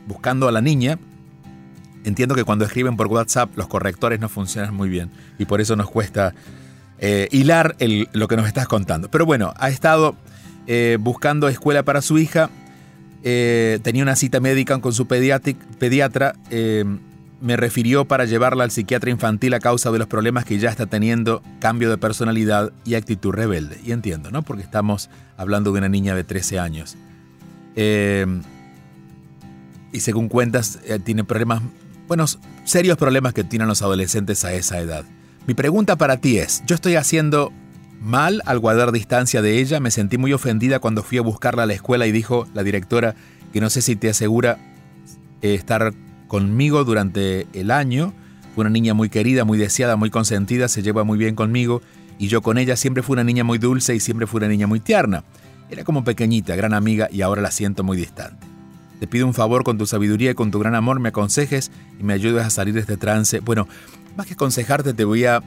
buscando 0.08 0.48
a 0.48 0.52
la 0.52 0.62
niña. 0.62 0.98
Entiendo 2.04 2.34
que 2.34 2.42
cuando 2.42 2.64
escriben 2.64 2.96
por 2.96 3.08
WhatsApp 3.08 3.50
los 3.56 3.66
correctores 3.66 4.20
no 4.20 4.30
funcionan 4.30 4.74
muy 4.74 4.88
bien 4.88 5.10
y 5.38 5.44
por 5.44 5.60
eso 5.60 5.76
nos 5.76 5.90
cuesta 5.90 6.32
eh, 6.98 7.28
hilar 7.30 7.76
lo 8.14 8.26
que 8.26 8.36
nos 8.38 8.46
estás 8.46 8.66
contando. 8.68 9.10
Pero 9.10 9.26
bueno, 9.26 9.52
ha 9.58 9.68
estado 9.68 10.16
eh, 10.66 10.96
buscando 10.98 11.46
escuela 11.48 11.82
para 11.82 12.00
su 12.00 12.16
hija, 12.16 12.48
eh, 13.24 13.80
tenía 13.82 14.02
una 14.02 14.16
cita 14.16 14.40
médica 14.40 14.78
con 14.78 14.94
su 14.94 15.06
pediatra, 15.06 16.36
me 17.42 17.56
refirió 17.56 18.04
para 18.04 18.24
llevarla 18.24 18.62
al 18.62 18.70
psiquiatra 18.70 19.10
infantil 19.10 19.52
a 19.54 19.60
causa 19.60 19.90
de 19.90 19.98
los 19.98 20.06
problemas 20.06 20.44
que 20.44 20.58
ya 20.58 20.70
está 20.70 20.86
teniendo, 20.86 21.42
cambio 21.58 21.90
de 21.90 21.98
personalidad 21.98 22.72
y 22.84 22.94
actitud 22.94 23.32
rebelde. 23.32 23.80
Y 23.84 23.90
entiendo, 23.90 24.30
¿no? 24.30 24.42
Porque 24.42 24.62
estamos 24.62 25.10
hablando 25.36 25.72
de 25.72 25.78
una 25.78 25.88
niña 25.88 26.14
de 26.14 26.22
13 26.22 26.60
años. 26.60 26.96
y 29.92 30.00
según 30.00 30.28
cuentas, 30.28 30.78
tiene 31.04 31.24
problemas, 31.24 31.62
bueno, 32.06 32.24
serios 32.64 32.96
problemas 32.96 33.34
que 33.34 33.42
tienen 33.42 33.66
los 33.66 33.82
adolescentes 33.82 34.44
a 34.44 34.52
esa 34.52 34.78
edad. 34.78 35.04
Mi 35.46 35.54
pregunta 35.54 35.96
para 35.96 36.18
ti 36.18 36.38
es, 36.38 36.62
¿yo 36.66 36.76
estoy 36.76 36.94
haciendo 36.94 37.52
mal 38.00 38.40
al 38.46 38.60
guardar 38.60 38.92
distancia 38.92 39.42
de 39.42 39.58
ella? 39.58 39.80
Me 39.80 39.90
sentí 39.90 40.16
muy 40.16 40.32
ofendida 40.32 40.78
cuando 40.78 41.02
fui 41.02 41.18
a 41.18 41.22
buscarla 41.22 41.64
a 41.64 41.66
la 41.66 41.74
escuela 41.74 42.06
y 42.06 42.12
dijo 42.12 42.46
la 42.54 42.62
directora 42.62 43.16
que 43.52 43.60
no 43.60 43.68
sé 43.68 43.82
si 43.82 43.96
te 43.96 44.08
asegura 44.08 44.58
eh, 45.42 45.54
estar 45.54 45.92
conmigo 46.32 46.82
durante 46.84 47.46
el 47.52 47.70
año. 47.70 48.14
Fue 48.54 48.62
una 48.62 48.70
niña 48.70 48.94
muy 48.94 49.10
querida, 49.10 49.44
muy 49.44 49.58
deseada, 49.58 49.96
muy 49.96 50.08
consentida, 50.08 50.66
se 50.66 50.82
lleva 50.82 51.04
muy 51.04 51.18
bien 51.18 51.34
conmigo 51.34 51.82
y 52.18 52.28
yo 52.28 52.40
con 52.40 52.56
ella 52.56 52.74
siempre 52.74 53.02
fui 53.02 53.12
una 53.12 53.24
niña 53.24 53.44
muy 53.44 53.58
dulce 53.58 53.94
y 53.94 54.00
siempre 54.00 54.26
fui 54.26 54.38
una 54.38 54.48
niña 54.48 54.66
muy 54.66 54.80
tierna. 54.80 55.24
Era 55.68 55.84
como 55.84 56.04
pequeñita, 56.04 56.56
gran 56.56 56.72
amiga 56.72 57.06
y 57.12 57.20
ahora 57.20 57.42
la 57.42 57.50
siento 57.50 57.84
muy 57.84 57.98
distante. 57.98 58.46
Te 58.98 59.06
pido 59.06 59.26
un 59.26 59.34
favor 59.34 59.62
con 59.62 59.76
tu 59.76 59.84
sabiduría 59.84 60.30
y 60.30 60.34
con 60.34 60.50
tu 60.50 60.58
gran 60.58 60.74
amor 60.74 61.00
me 61.00 61.10
aconsejes 61.10 61.70
y 62.00 62.02
me 62.02 62.14
ayudes 62.14 62.46
a 62.46 62.48
salir 62.48 62.72
de 62.72 62.80
este 62.80 62.96
trance. 62.96 63.40
Bueno, 63.40 63.68
más 64.16 64.26
que 64.26 64.32
aconsejarte, 64.32 64.94
te 64.94 65.04
voy 65.04 65.26
a, 65.26 65.42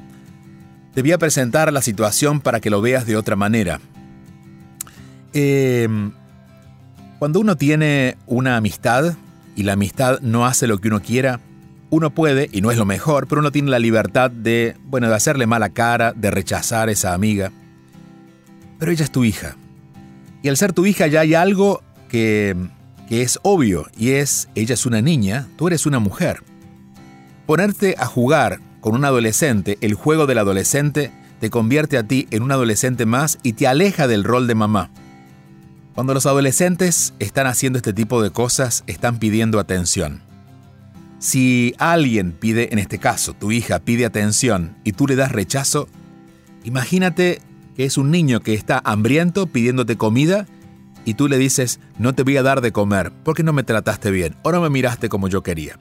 te 0.93 1.01
voy 1.01 1.13
a 1.13 1.17
presentar 1.17 1.73
la 1.73 1.81
situación 1.81 2.41
para 2.41 2.59
que 2.59 2.69
lo 2.69 2.79
veas 2.81 3.07
de 3.07 3.17
otra 3.17 3.35
manera. 3.35 3.79
Em, 5.33 6.11
cuando 7.17 7.39
uno 7.39 7.57
tiene 7.57 8.17
una 8.27 8.57
amistad 8.57 9.15
y 9.55 9.63
la 9.63 9.73
amistad 9.73 10.19
no 10.21 10.45
hace 10.45 10.67
lo 10.67 10.79
que 10.79 10.89
uno 10.89 11.01
quiera, 11.01 11.39
uno 11.89 12.09
puede, 12.09 12.49
y 12.51 12.61
no 12.61 12.71
es 12.71 12.77
lo 12.77 12.85
mejor, 12.85 13.27
pero 13.27 13.41
uno 13.41 13.51
tiene 13.51 13.69
la 13.69 13.79
libertad 13.79 14.29
de, 14.29 14.75
bueno, 14.85 15.07
de 15.07 15.15
hacerle 15.15 15.47
mala 15.47 15.69
cara, 15.69 16.13
de 16.13 16.31
rechazar 16.31 16.89
a 16.89 16.91
esa 16.91 17.13
amiga. 17.13 17.51
Pero 18.79 18.91
ella 18.91 19.05
es 19.05 19.11
tu 19.11 19.23
hija. 19.23 19.55
Y 20.41 20.49
al 20.49 20.57
ser 20.57 20.73
tu 20.73 20.85
hija 20.85 21.07
ya 21.07 21.21
hay 21.21 21.33
algo 21.33 21.81
que, 22.09 22.55
que 23.07 23.21
es 23.21 23.39
obvio, 23.43 23.87
y 23.97 24.11
es, 24.11 24.49
ella 24.55 24.73
es 24.73 24.85
una 24.85 25.01
niña, 25.01 25.47
tú 25.57 25.67
eres 25.67 25.85
una 25.85 25.99
mujer. 25.99 26.41
Ponerte 27.45 27.95
a 27.97 28.05
jugar 28.05 28.59
con 28.81 28.95
un 28.95 29.05
adolescente, 29.05 29.77
el 29.81 29.93
juego 29.93 30.25
del 30.27 30.39
adolescente, 30.39 31.11
te 31.39 31.49
convierte 31.49 31.97
a 31.97 32.03
ti 32.03 32.27
en 32.31 32.43
un 32.43 32.51
adolescente 32.51 33.05
más 33.05 33.39
y 33.43 33.53
te 33.53 33.67
aleja 33.67 34.07
del 34.07 34.23
rol 34.23 34.47
de 34.47 34.55
mamá. 34.55 34.89
Cuando 35.95 36.13
los 36.13 36.25
adolescentes 36.25 37.13
están 37.19 37.47
haciendo 37.47 37.77
este 37.77 37.93
tipo 37.93 38.21
de 38.21 38.29
cosas, 38.29 38.83
están 38.85 39.17
pidiendo 39.17 39.61
atención. 39.61 40.21
Si 41.19 41.73
alguien 41.77 42.33
pide, 42.33 42.73
en 42.73 42.79
este 42.79 42.99
caso, 42.99 43.31
tu 43.31 43.53
hija 43.53 43.79
pide 43.79 44.05
atención 44.05 44.75
y 44.83 44.91
tú 44.91 45.07
le 45.07 45.15
das 45.15 45.31
rechazo, 45.31 45.87
imagínate 46.65 47.41
que 47.77 47.85
es 47.85 47.97
un 47.97 48.11
niño 48.11 48.41
que 48.41 48.53
está 48.53 48.81
hambriento 48.83 49.47
pidiéndote 49.47 49.95
comida 49.95 50.47
y 51.05 51.13
tú 51.13 51.29
le 51.29 51.37
dices, 51.37 51.79
no 51.97 52.13
te 52.13 52.23
voy 52.23 52.35
a 52.35 52.43
dar 52.43 52.59
de 52.59 52.73
comer 52.73 53.13
porque 53.23 53.43
no 53.43 53.53
me 53.53 53.63
trataste 53.63 54.11
bien 54.11 54.35
o 54.43 54.51
no 54.51 54.59
me 54.59 54.69
miraste 54.69 55.07
como 55.07 55.29
yo 55.29 55.43
quería. 55.43 55.79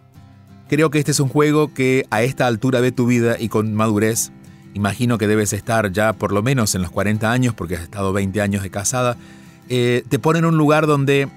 Creo 0.68 0.90
que 0.90 1.00
este 1.00 1.10
es 1.10 1.18
un 1.18 1.28
juego 1.28 1.74
que 1.74 2.06
a 2.10 2.22
esta 2.22 2.46
altura 2.46 2.80
de 2.80 2.92
tu 2.92 3.06
vida 3.06 3.36
y 3.36 3.48
con 3.48 3.74
madurez, 3.74 4.30
imagino 4.74 5.18
que 5.18 5.26
debes 5.26 5.52
estar 5.52 5.90
ya 5.90 6.12
por 6.12 6.30
lo 6.30 6.40
menos 6.40 6.76
en 6.76 6.82
los 6.82 6.92
40 6.92 7.32
años, 7.32 7.52
porque 7.52 7.74
has 7.74 7.82
estado 7.82 8.12
20 8.12 8.40
años 8.40 8.62
de 8.62 8.70
casada, 8.70 9.16
eh, 9.68 10.04
te 10.08 10.18
pone 10.18 10.40
en 10.40 10.44
un 10.44 10.56
lugar 10.56 10.86
donde 10.86 11.28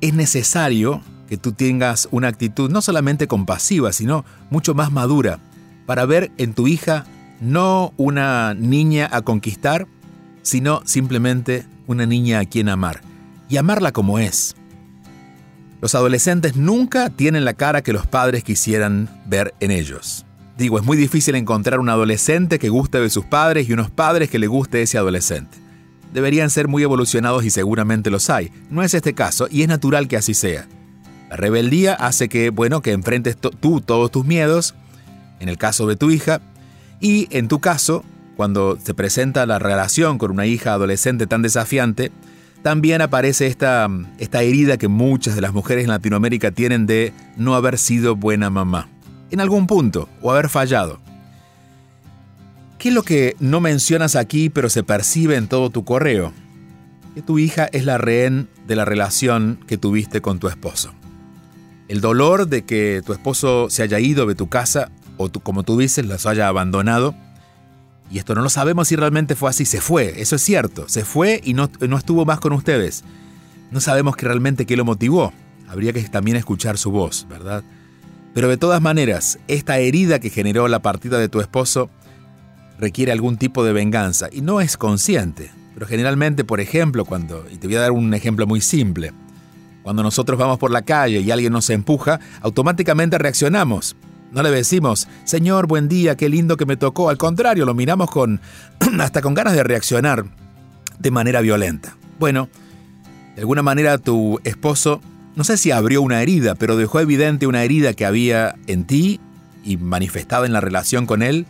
es 0.00 0.14
necesario 0.14 1.02
que 1.28 1.36
tú 1.36 1.52
tengas 1.52 2.08
una 2.10 2.28
actitud 2.28 2.70
no 2.70 2.82
solamente 2.82 3.26
compasiva, 3.26 3.92
sino 3.92 4.24
mucho 4.50 4.74
más 4.74 4.92
madura, 4.92 5.38
para 5.86 6.04
ver 6.04 6.30
en 6.36 6.54
tu 6.54 6.66
hija 6.66 7.06
no 7.40 7.92
una 7.96 8.54
niña 8.54 9.08
a 9.10 9.22
conquistar, 9.22 9.86
sino 10.42 10.82
simplemente 10.84 11.66
una 11.86 12.06
niña 12.06 12.40
a 12.40 12.44
quien 12.44 12.68
amar, 12.68 13.00
y 13.48 13.56
amarla 13.56 13.92
como 13.92 14.18
es, 14.18 14.56
los 15.84 15.94
adolescentes 15.94 16.56
nunca 16.56 17.10
tienen 17.10 17.44
la 17.44 17.52
cara 17.52 17.82
que 17.82 17.92
los 17.92 18.06
padres 18.06 18.42
quisieran 18.42 19.10
ver 19.26 19.52
en 19.60 19.70
ellos. 19.70 20.24
Digo, 20.56 20.78
es 20.78 20.84
muy 20.86 20.96
difícil 20.96 21.34
encontrar 21.34 21.78
un 21.78 21.90
adolescente 21.90 22.58
que 22.58 22.70
guste 22.70 23.00
de 23.00 23.10
sus 23.10 23.26
padres 23.26 23.68
y 23.68 23.74
unos 23.74 23.90
padres 23.90 24.30
que 24.30 24.38
le 24.38 24.46
guste 24.46 24.80
ese 24.80 24.96
adolescente. 24.96 25.58
Deberían 26.14 26.48
ser 26.48 26.68
muy 26.68 26.84
evolucionados 26.84 27.44
y 27.44 27.50
seguramente 27.50 28.08
los 28.08 28.30
hay. 28.30 28.52
No 28.70 28.82
es 28.84 28.94
este 28.94 29.14
caso 29.14 29.48
y 29.50 29.62
es 29.62 29.68
natural 29.68 30.08
que 30.08 30.16
así 30.16 30.32
sea. 30.32 30.68
La 31.28 31.36
rebeldía 31.36 31.94
hace 31.94 32.28
que, 32.28 32.50
bueno, 32.50 32.80
que 32.80 32.92
enfrentes 32.92 33.36
tú 33.36 33.80
todos 33.80 34.12
tus 34.12 34.24
miedos, 34.24 34.76
en 35.40 35.48
el 35.48 35.58
caso 35.58 35.88
de 35.88 35.96
tu 35.96 36.12
hija, 36.12 36.40
y 37.00 37.26
en 37.36 37.48
tu 37.48 37.58
caso, 37.58 38.04
cuando 38.36 38.78
se 38.80 38.94
presenta 38.94 39.44
la 39.44 39.58
relación 39.58 40.16
con 40.16 40.30
una 40.30 40.46
hija 40.46 40.72
adolescente 40.74 41.26
tan 41.26 41.42
desafiante, 41.42 42.12
también 42.62 43.02
aparece 43.02 43.48
esta, 43.48 43.88
esta 44.18 44.42
herida 44.42 44.76
que 44.78 44.86
muchas 44.88 45.34
de 45.34 45.40
las 45.40 45.52
mujeres 45.52 45.84
en 45.84 45.90
Latinoamérica 45.90 46.52
tienen 46.52 46.86
de 46.86 47.12
no 47.36 47.56
haber 47.56 47.76
sido 47.76 48.14
buena 48.14 48.48
mamá, 48.48 48.88
en 49.32 49.40
algún 49.40 49.66
punto, 49.66 50.08
o 50.22 50.30
haber 50.30 50.48
fallado. 50.48 51.03
¿Qué 52.84 52.90
es 52.90 52.94
lo 52.94 53.02
que 53.02 53.34
no 53.40 53.62
mencionas 53.62 54.14
aquí 54.14 54.50
pero 54.50 54.68
se 54.68 54.82
percibe 54.82 55.36
en 55.36 55.48
todo 55.48 55.70
tu 55.70 55.86
correo? 55.86 56.34
Que 57.14 57.22
tu 57.22 57.38
hija 57.38 57.66
es 57.72 57.86
la 57.86 57.96
rehén 57.96 58.50
de 58.66 58.76
la 58.76 58.84
relación 58.84 59.58
que 59.66 59.78
tuviste 59.78 60.20
con 60.20 60.38
tu 60.38 60.48
esposo. 60.48 60.92
El 61.88 62.02
dolor 62.02 62.46
de 62.46 62.66
que 62.66 63.00
tu 63.02 63.14
esposo 63.14 63.70
se 63.70 63.82
haya 63.82 64.00
ido 64.00 64.26
de 64.26 64.34
tu 64.34 64.50
casa 64.50 64.90
o 65.16 65.30
como 65.30 65.62
tú 65.62 65.78
dices, 65.78 66.04
las 66.04 66.26
haya 66.26 66.46
abandonado, 66.46 67.14
y 68.10 68.18
esto 68.18 68.34
no 68.34 68.42
lo 68.42 68.50
sabemos 68.50 68.88
si 68.88 68.96
realmente 68.96 69.34
fue 69.34 69.48
así, 69.48 69.64
se 69.64 69.80
fue, 69.80 70.20
eso 70.20 70.36
es 70.36 70.42
cierto, 70.42 70.86
se 70.86 71.06
fue 71.06 71.40
y 71.42 71.54
no, 71.54 71.70
no 71.88 71.96
estuvo 71.96 72.26
más 72.26 72.38
con 72.38 72.52
ustedes. 72.52 73.02
No 73.70 73.80
sabemos 73.80 74.14
que 74.14 74.26
realmente 74.26 74.66
qué 74.66 74.76
lo 74.76 74.84
motivó, 74.84 75.32
habría 75.70 75.94
que 75.94 76.02
también 76.02 76.36
escuchar 76.36 76.76
su 76.76 76.90
voz, 76.90 77.26
¿verdad? 77.30 77.64
Pero 78.34 78.48
de 78.48 78.58
todas 78.58 78.82
maneras, 78.82 79.38
esta 79.48 79.78
herida 79.78 80.18
que 80.18 80.28
generó 80.28 80.68
la 80.68 80.82
partida 80.82 81.18
de 81.18 81.30
tu 81.30 81.40
esposo 81.40 81.88
requiere 82.78 83.12
algún 83.12 83.36
tipo 83.36 83.64
de 83.64 83.72
venganza 83.72 84.28
y 84.32 84.40
no 84.40 84.60
es 84.60 84.76
consciente. 84.76 85.50
Pero 85.74 85.86
generalmente, 85.86 86.44
por 86.44 86.60
ejemplo, 86.60 87.04
cuando, 87.04 87.46
y 87.50 87.56
te 87.56 87.66
voy 87.66 87.76
a 87.76 87.80
dar 87.80 87.92
un 87.92 88.14
ejemplo 88.14 88.46
muy 88.46 88.60
simple, 88.60 89.12
cuando 89.82 90.02
nosotros 90.02 90.38
vamos 90.38 90.58
por 90.58 90.70
la 90.70 90.82
calle 90.82 91.20
y 91.20 91.30
alguien 91.30 91.52
nos 91.52 91.68
empuja, 91.68 92.20
automáticamente 92.40 93.18
reaccionamos. 93.18 93.96
No 94.32 94.42
le 94.42 94.50
decimos, 94.50 95.08
Señor, 95.24 95.66
buen 95.66 95.88
día, 95.88 96.16
qué 96.16 96.28
lindo 96.28 96.56
que 96.56 96.66
me 96.66 96.76
tocó. 96.76 97.10
Al 97.10 97.18
contrario, 97.18 97.66
lo 97.66 97.74
miramos 97.74 98.10
con 98.10 98.40
hasta 99.00 99.20
con 99.20 99.34
ganas 99.34 99.52
de 99.54 99.62
reaccionar 99.62 100.24
de 100.98 101.10
manera 101.10 101.40
violenta. 101.40 101.96
Bueno, 102.18 102.48
de 103.34 103.42
alguna 103.42 103.62
manera 103.62 103.98
tu 103.98 104.40
esposo, 104.44 105.00
no 105.36 105.44
sé 105.44 105.56
si 105.56 105.70
abrió 105.70 106.02
una 106.02 106.22
herida, 106.22 106.54
pero 106.54 106.76
dejó 106.76 107.00
evidente 107.00 107.46
una 107.46 107.62
herida 107.62 107.92
que 107.92 108.06
había 108.06 108.54
en 108.66 108.84
ti 108.84 109.20
y 109.64 109.76
manifestada 109.76 110.46
en 110.46 110.52
la 110.52 110.60
relación 110.60 111.06
con 111.06 111.22
él, 111.22 111.46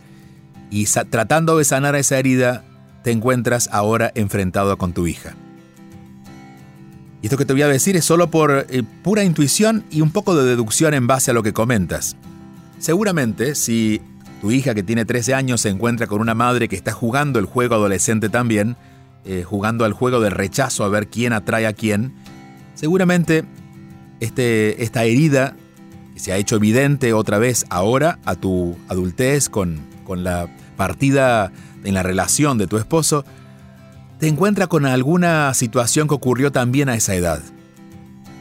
y 0.69 0.85
tratando 0.85 1.57
de 1.57 1.65
sanar 1.65 1.95
esa 1.95 2.17
herida, 2.17 2.63
te 3.03 3.11
encuentras 3.11 3.69
ahora 3.71 4.11
enfrentado 4.15 4.77
con 4.77 4.93
tu 4.93 5.07
hija. 5.07 5.35
Y 7.21 7.27
esto 7.27 7.37
que 7.37 7.45
te 7.45 7.53
voy 7.53 7.61
a 7.61 7.67
decir 7.67 7.95
es 7.95 8.05
solo 8.05 8.29
por 8.29 8.65
eh, 8.69 8.83
pura 9.03 9.23
intuición 9.23 9.83
y 9.89 10.01
un 10.01 10.11
poco 10.11 10.35
de 10.35 10.45
deducción 10.45 10.93
en 10.93 11.07
base 11.07 11.31
a 11.31 11.33
lo 11.33 11.43
que 11.43 11.53
comentas. 11.53 12.15
Seguramente, 12.79 13.55
si 13.55 14.01
tu 14.41 14.51
hija 14.51 14.75
que 14.75 14.83
tiene 14.83 15.05
13 15.05 15.33
años 15.33 15.61
se 15.61 15.69
encuentra 15.69 16.07
con 16.07 16.21
una 16.21 16.35
madre 16.35 16.67
que 16.67 16.75
está 16.75 16.91
jugando 16.91 17.39
el 17.39 17.45
juego 17.45 17.75
adolescente 17.75 18.29
también, 18.29 18.75
eh, 19.23 19.43
jugando 19.43 19.85
al 19.85 19.93
juego 19.93 20.19
del 20.19 20.33
rechazo 20.33 20.83
a 20.83 20.89
ver 20.89 21.07
quién 21.07 21.33
atrae 21.33 21.65
a 21.65 21.73
quién, 21.73 22.13
seguramente 22.75 23.43
este, 24.19 24.83
esta 24.83 25.03
herida 25.03 25.55
que 26.13 26.19
se 26.19 26.31
ha 26.31 26.37
hecho 26.37 26.57
evidente 26.57 27.13
otra 27.13 27.39
vez 27.39 27.65
ahora 27.69 28.19
a 28.25 28.35
tu 28.35 28.77
adultez 28.87 29.49
con, 29.49 29.79
con 30.05 30.23
la 30.23 30.47
partida 30.77 31.51
en 31.83 31.93
la 31.93 32.03
relación 32.03 32.57
de 32.57 32.67
tu 32.67 32.77
esposo, 32.77 33.25
te 34.19 34.29
encuentra 34.29 34.67
con 34.67 34.85
alguna 34.85 35.53
situación 35.53 36.07
que 36.07 36.13
ocurrió 36.13 36.51
también 36.51 36.87
a 36.87 36.95
esa 36.95 37.15
edad. 37.15 37.41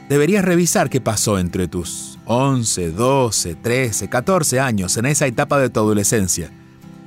Deberías 0.08 0.44
revisar 0.44 0.90
qué 0.90 1.00
pasó 1.00 1.38
entre 1.38 1.66
tus 1.66 2.18
11, 2.26 2.92
12, 2.92 3.54
13, 3.56 4.08
14 4.08 4.60
años, 4.60 4.96
en 4.96 5.06
esa 5.06 5.26
etapa 5.26 5.58
de 5.58 5.70
tu 5.70 5.80
adolescencia. 5.80 6.50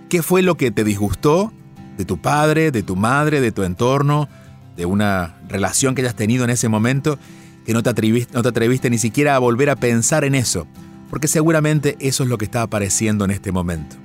¿Qué 0.10 0.22
fue 0.22 0.42
lo 0.42 0.58
que 0.58 0.72
te 0.72 0.84
disgustó 0.84 1.54
de 1.98 2.06
tu 2.06 2.18
padre, 2.18 2.72
de 2.72 2.84
tu 2.84 2.96
madre, 2.96 3.40
de 3.42 3.52
tu 3.52 3.64
entorno, 3.64 4.28
de 4.76 4.86
una 4.86 5.38
relación 5.48 5.96
que 5.96 6.02
hayas 6.02 6.16
tenido 6.16 6.44
en 6.44 6.50
ese 6.50 6.70
momento, 6.70 7.18
que 7.66 7.74
no 7.74 7.84
te, 7.84 7.90
atreviste, 7.90 8.34
no 8.34 8.42
te 8.42 8.50
atreviste 8.50 8.90
ni 8.90 8.98
siquiera 8.98 9.36
a 9.36 9.40
volver 9.40 9.70
a 9.70 9.76
pensar 9.76 10.24
en 10.24 10.36
eso? 10.36 10.68
Porque 11.10 11.28
seguramente 11.28 11.98
eso 12.00 12.24
es 12.24 12.30
lo 12.30 12.38
que 12.38 12.46
está 12.46 12.64
apareciendo 12.64 13.26
en 13.26 13.32
este 13.32 13.52
momento. 13.52 13.96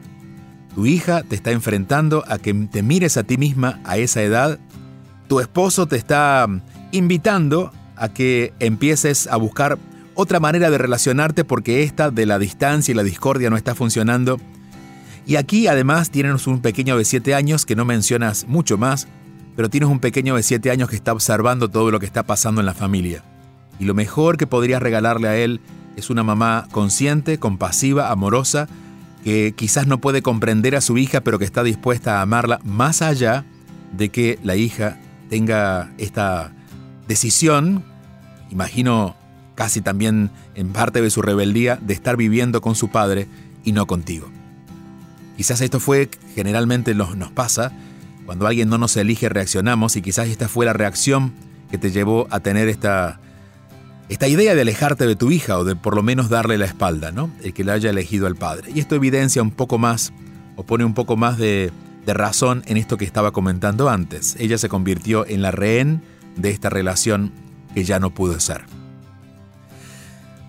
Tu 0.74 0.86
hija 0.86 1.22
te 1.22 1.34
está 1.34 1.50
enfrentando 1.50 2.24
a 2.26 2.38
que 2.38 2.54
te 2.54 2.82
mires 2.82 3.16
a 3.16 3.24
ti 3.24 3.36
misma 3.36 3.80
a 3.84 3.98
esa 3.98 4.22
edad. 4.22 4.58
Tu 5.28 5.40
esposo 5.40 5.86
te 5.86 5.96
está 5.96 6.46
invitando 6.92 7.72
a 7.96 8.08
que 8.08 8.52
empieces 8.58 9.26
a 9.26 9.36
buscar 9.36 9.78
otra 10.14 10.40
manera 10.40 10.70
de 10.70 10.78
relacionarte 10.78 11.44
porque 11.44 11.82
esta 11.82 12.10
de 12.10 12.26
la 12.26 12.38
distancia 12.38 12.92
y 12.92 12.94
la 12.94 13.02
discordia 13.02 13.50
no 13.50 13.56
está 13.56 13.74
funcionando. 13.74 14.40
Y 15.26 15.36
aquí 15.36 15.66
además 15.66 16.10
tienes 16.10 16.46
un 16.46 16.60
pequeño 16.60 16.96
de 16.96 17.04
7 17.04 17.34
años 17.34 17.64
que 17.64 17.76
no 17.76 17.84
mencionas 17.84 18.46
mucho 18.48 18.76
más, 18.76 19.08
pero 19.54 19.70
tienes 19.70 19.88
un 19.88 20.00
pequeño 20.00 20.36
de 20.36 20.42
7 20.42 20.70
años 20.70 20.88
que 20.88 20.96
está 20.96 21.12
observando 21.12 21.70
todo 21.70 21.90
lo 21.90 22.00
que 22.00 22.06
está 22.06 22.24
pasando 22.24 22.60
en 22.60 22.66
la 22.66 22.74
familia. 22.74 23.22
Y 23.78 23.84
lo 23.84 23.94
mejor 23.94 24.36
que 24.36 24.46
podrías 24.46 24.82
regalarle 24.82 25.28
a 25.28 25.36
él 25.36 25.60
es 25.96 26.10
una 26.10 26.22
mamá 26.22 26.66
consciente, 26.72 27.38
compasiva, 27.38 28.10
amorosa, 28.10 28.68
que 29.22 29.52
quizás 29.56 29.86
no 29.86 30.00
puede 30.00 30.22
comprender 30.22 30.74
a 30.74 30.80
su 30.80 30.98
hija, 30.98 31.20
pero 31.20 31.38
que 31.38 31.44
está 31.44 31.62
dispuesta 31.62 32.18
a 32.18 32.22
amarla 32.22 32.60
más 32.64 33.02
allá 33.02 33.44
de 33.96 34.08
que 34.08 34.38
la 34.42 34.56
hija 34.56 34.98
tenga 35.30 35.92
esta 35.98 36.52
decisión, 37.06 37.84
imagino 38.50 39.16
casi 39.54 39.80
también 39.80 40.30
en 40.54 40.72
parte 40.72 41.02
de 41.02 41.10
su 41.10 41.22
rebeldía 41.22 41.76
de 41.76 41.94
estar 41.94 42.16
viviendo 42.16 42.60
con 42.60 42.74
su 42.74 42.88
padre 42.88 43.28
y 43.64 43.72
no 43.72 43.86
contigo. 43.86 44.28
Quizás 45.36 45.60
esto 45.60 45.80
fue, 45.80 46.10
generalmente 46.34 46.94
nos, 46.94 47.16
nos 47.16 47.30
pasa, 47.30 47.72
cuando 48.26 48.46
alguien 48.46 48.68
no 48.68 48.78
nos 48.78 48.96
elige 48.96 49.28
reaccionamos 49.28 49.96
y 49.96 50.02
quizás 50.02 50.28
esta 50.28 50.48
fue 50.48 50.66
la 50.66 50.72
reacción 50.72 51.32
que 51.70 51.78
te 51.78 51.90
llevó 51.90 52.26
a 52.30 52.40
tener 52.40 52.68
esta, 52.68 53.20
esta 54.12 54.28
idea 54.28 54.54
de 54.54 54.60
alejarte 54.60 55.06
de 55.06 55.16
tu 55.16 55.30
hija 55.30 55.58
o 55.58 55.64
de 55.64 55.74
por 55.74 55.96
lo 55.96 56.02
menos 56.02 56.28
darle 56.28 56.58
la 56.58 56.66
espalda, 56.66 57.12
¿no? 57.12 57.30
El 57.42 57.54
que 57.54 57.64
le 57.64 57.72
haya 57.72 57.88
elegido 57.88 58.26
al 58.26 58.36
padre. 58.36 58.70
Y 58.74 58.78
esto 58.78 58.94
evidencia 58.94 59.40
un 59.40 59.50
poco 59.50 59.78
más 59.78 60.12
o 60.56 60.64
pone 60.64 60.84
un 60.84 60.92
poco 60.92 61.16
más 61.16 61.38
de, 61.38 61.72
de 62.04 62.12
razón 62.12 62.62
en 62.66 62.76
esto 62.76 62.98
que 62.98 63.06
estaba 63.06 63.32
comentando 63.32 63.88
antes. 63.88 64.36
Ella 64.38 64.58
se 64.58 64.68
convirtió 64.68 65.26
en 65.26 65.40
la 65.40 65.50
rehén 65.50 66.02
de 66.36 66.50
esta 66.50 66.68
relación 66.68 67.32
que 67.74 67.84
ya 67.84 67.98
no 68.00 68.12
pudo 68.12 68.38
ser. 68.38 68.64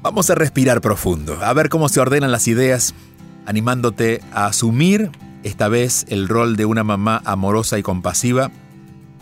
Vamos 0.01 0.29
a 0.29 0.35
respirar 0.35 0.81
profundo, 0.81 1.39
a 1.41 1.53
ver 1.53 1.69
cómo 1.69 1.87
se 1.87 2.01
ordenan 2.01 2.33
las 2.33 2.49
ideas, 2.49 2.93
animándote 3.45 4.19
a 4.33 4.47
asumir 4.47 5.09
esta 5.43 5.69
vez 5.69 6.05
el 6.09 6.27
rol 6.27 6.57
de 6.57 6.65
una 6.65 6.83
mamá 6.83 7.21
amorosa 7.23 7.79
y 7.79 7.83
compasiva 7.83 8.51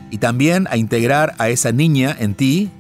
y 0.10 0.18
también 0.18 0.68
a 0.72 0.78
integrar 0.78 1.36
a 1.38 1.50
esa 1.50 1.72
niña 1.72 2.16
en 2.20 2.34
ti 2.34 2.72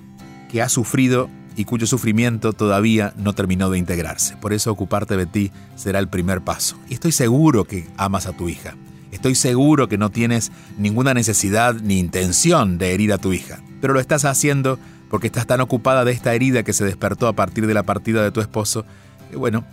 que 0.50 0.64
ha 0.64 0.70
sufrido 0.70 1.30
y 1.56 1.66
cuyo 1.66 1.88
sufrimiento 1.88 2.54
todavía 2.54 3.14
no 3.18 3.34
terminó 3.34 3.70
de 3.70 3.78
integrarse. 3.78 4.36
Por 4.38 4.54
eso 4.54 4.72
ocuparte 4.72 5.18
de 5.18 5.26
ti 5.26 5.52
será 5.76 6.00
el 6.00 6.08
primer 6.08 6.42
paso. 6.42 6.78
Y 6.90 6.94
estoy 6.94 7.12
seguro 7.12 7.66
que 7.66 7.88
amas 7.98 8.28
a 8.28 8.34
tu 8.34 8.50
hija. 8.50 8.76
Estoy 9.12 9.36
seguro 9.36 9.90
que 9.90 9.98
no 9.98 10.10
tienes 10.10 10.52
ninguna 10.78 11.14
necesidad 11.14 11.76
ni 11.76 12.00
intención 12.00 12.78
de 12.78 12.94
herir 12.94 13.12
a 13.14 13.18
tu 13.18 13.34
hija, 13.34 13.60
pero 13.82 13.94
lo 13.94 14.00
estás 14.00 14.24
haciendo 14.24 14.80
porque 15.10 15.28
estás 15.28 15.46
tan 15.46 15.60
ocupada 15.60 16.06
de 16.06 16.14
esta 16.14 16.34
herida 16.34 16.64
que 16.64 16.72
se 16.72 16.86
despertó 16.86 17.28
a 17.28 17.34
partir 17.34 17.68
de 17.68 17.74
la 17.74 17.84
partida 17.84 18.24
de 18.24 18.32
tu 18.32 18.40
esposo, 18.40 18.86
que 19.30 19.36
bueno, 19.36 19.66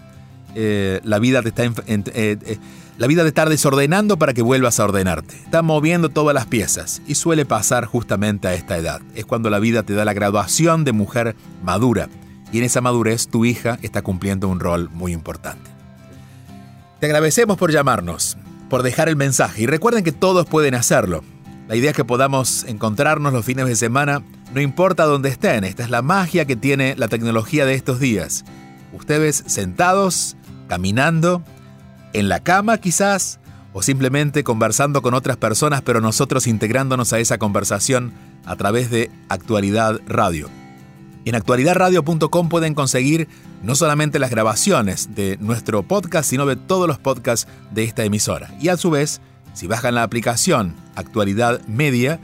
eh, 0.54 1.00
la, 1.04 1.18
vida 1.18 1.42
te 1.42 1.48
está 1.48 1.64
eh, 1.64 1.72
eh, 1.86 2.58
la 2.96 3.06
vida 3.06 3.22
te 3.22 3.28
está 3.28 3.46
desordenando 3.46 4.18
para 4.18 4.34
que 4.34 4.42
vuelvas 4.42 4.80
a 4.80 4.84
ordenarte. 4.84 5.36
Está 5.36 5.62
moviendo 5.62 6.08
todas 6.08 6.34
las 6.34 6.46
piezas 6.46 7.00
y 7.06 7.14
suele 7.14 7.44
pasar 7.44 7.84
justamente 7.84 8.48
a 8.48 8.54
esta 8.54 8.76
edad. 8.76 9.00
Es 9.14 9.24
cuando 9.24 9.50
la 9.50 9.60
vida 9.60 9.84
te 9.84 9.94
da 9.94 10.04
la 10.04 10.14
graduación 10.14 10.84
de 10.84 10.92
mujer 10.92 11.36
madura 11.62 12.08
y 12.52 12.58
en 12.58 12.64
esa 12.64 12.80
madurez 12.80 13.28
tu 13.28 13.44
hija 13.44 13.78
está 13.82 14.02
cumpliendo 14.02 14.48
un 14.48 14.58
rol 14.60 14.90
muy 14.90 15.12
importante. 15.12 15.70
Te 16.98 17.06
agradecemos 17.06 17.56
por 17.56 17.70
llamarnos, 17.70 18.36
por 18.68 18.82
dejar 18.82 19.08
el 19.08 19.16
mensaje 19.16 19.62
y 19.62 19.66
recuerden 19.66 20.02
que 20.02 20.12
todos 20.12 20.46
pueden 20.46 20.74
hacerlo. 20.74 21.22
La 21.68 21.76
idea 21.76 21.90
es 21.90 21.96
que 21.96 22.04
podamos 22.04 22.64
encontrarnos 22.64 23.32
los 23.32 23.44
fines 23.44 23.66
de 23.66 23.76
semana, 23.76 24.22
no 24.54 24.60
importa 24.60 25.04
dónde 25.04 25.28
estén. 25.28 25.64
Esta 25.64 25.84
es 25.84 25.90
la 25.90 26.02
magia 26.02 26.46
que 26.46 26.56
tiene 26.56 26.96
la 26.96 27.08
tecnología 27.08 27.66
de 27.66 27.74
estos 27.74 28.00
días. 28.00 28.44
Ustedes 28.94 29.44
sentados, 29.46 30.37
caminando, 30.68 31.42
en 32.12 32.28
la 32.28 32.40
cama 32.40 32.78
quizás, 32.78 33.40
o 33.72 33.82
simplemente 33.82 34.44
conversando 34.44 35.02
con 35.02 35.14
otras 35.14 35.36
personas, 35.36 35.82
pero 35.82 36.00
nosotros 36.00 36.46
integrándonos 36.46 37.12
a 37.12 37.18
esa 37.18 37.38
conversación 37.38 38.12
a 38.44 38.56
través 38.56 38.90
de 38.90 39.10
Actualidad 39.28 40.00
Radio. 40.06 40.48
En 41.24 41.34
actualidadradio.com 41.34 42.48
pueden 42.48 42.74
conseguir 42.74 43.28
no 43.62 43.74
solamente 43.74 44.18
las 44.18 44.30
grabaciones 44.30 45.14
de 45.14 45.36
nuestro 45.40 45.82
podcast, 45.82 46.30
sino 46.30 46.46
de 46.46 46.56
todos 46.56 46.88
los 46.88 46.98
podcasts 46.98 47.46
de 47.70 47.84
esta 47.84 48.04
emisora. 48.04 48.54
Y 48.60 48.68
a 48.68 48.76
su 48.76 48.90
vez, 48.90 49.20
si 49.52 49.66
bajan 49.66 49.94
la 49.94 50.04
aplicación 50.04 50.74
Actualidad 50.94 51.60
Media, 51.66 52.18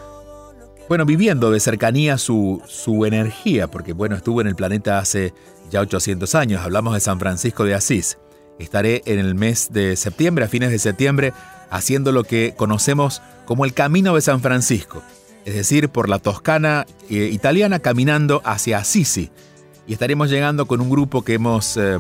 bueno, 0.90 1.06
viviendo 1.06 1.52
de 1.52 1.60
cercanía 1.60 2.18
su, 2.18 2.64
su 2.68 3.06
energía, 3.06 3.68
porque 3.68 3.94
bueno, 3.94 4.16
estuvo 4.16 4.42
en 4.42 4.48
el 4.48 4.56
planeta 4.56 4.98
hace 4.98 5.36
ya 5.70 5.82
800 5.82 6.34
años, 6.34 6.62
hablamos 6.64 6.96
de 6.96 7.00
San 7.00 7.20
Francisco 7.20 7.64
de 7.64 7.76
Asís. 7.76 8.18
Estaré 8.58 9.04
en 9.06 9.20
el 9.20 9.36
mes 9.36 9.70
de 9.72 9.96
septiembre, 9.96 10.46
a 10.46 10.48
fines 10.48 10.72
de 10.72 10.80
septiembre, 10.80 11.32
haciendo 11.70 12.12
lo 12.12 12.24
que 12.24 12.56
conocemos 12.58 13.22
como 13.46 13.66
el 13.66 13.74
Camino 13.76 14.16
de 14.16 14.22
San 14.22 14.42
Francisco, 14.42 15.04
es 15.46 15.54
decir, 15.54 15.90
por 15.90 16.10
la 16.10 16.18
Toscana 16.18 16.88
eh, 17.08 17.30
italiana 17.32 17.78
caminando 17.78 18.42
hacia 18.44 18.80
Assisi. 18.80 19.30
Y 19.86 19.94
estaremos 19.94 20.32
llegando 20.32 20.66
con 20.66 20.82
un 20.82 20.90
grupo 20.90 21.24
que 21.24 21.36
hemos, 21.36 21.78
eh, 21.78 22.00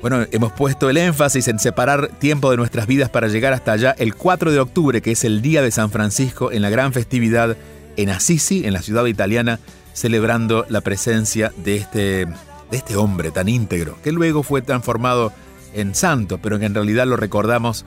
bueno, 0.00 0.24
hemos 0.30 0.52
puesto 0.52 0.88
el 0.88 0.98
énfasis 0.98 1.48
en 1.48 1.58
separar 1.58 2.10
tiempo 2.20 2.52
de 2.52 2.58
nuestras 2.58 2.86
vidas 2.86 3.10
para 3.10 3.26
llegar 3.26 3.52
hasta 3.52 3.72
allá 3.72 3.90
el 3.98 4.14
4 4.14 4.52
de 4.52 4.60
octubre, 4.60 5.02
que 5.02 5.10
es 5.10 5.24
el 5.24 5.42
Día 5.42 5.62
de 5.62 5.72
San 5.72 5.90
Francisco, 5.90 6.52
en 6.52 6.62
la 6.62 6.70
gran 6.70 6.92
festividad 6.92 7.56
en 7.96 8.10
Assisi, 8.10 8.64
en 8.64 8.72
la 8.72 8.82
ciudad 8.82 9.06
italiana, 9.06 9.60
celebrando 9.92 10.66
la 10.68 10.80
presencia 10.80 11.52
de 11.56 11.76
este, 11.76 12.26
de 12.26 12.76
este 12.76 12.96
hombre 12.96 13.30
tan 13.30 13.48
íntegro, 13.48 13.96
que 14.02 14.12
luego 14.12 14.42
fue 14.42 14.62
transformado 14.62 15.32
en 15.74 15.94
santo, 15.94 16.38
pero 16.38 16.58
que 16.58 16.66
en 16.66 16.74
realidad 16.74 17.06
lo 17.06 17.16
recordamos 17.16 17.84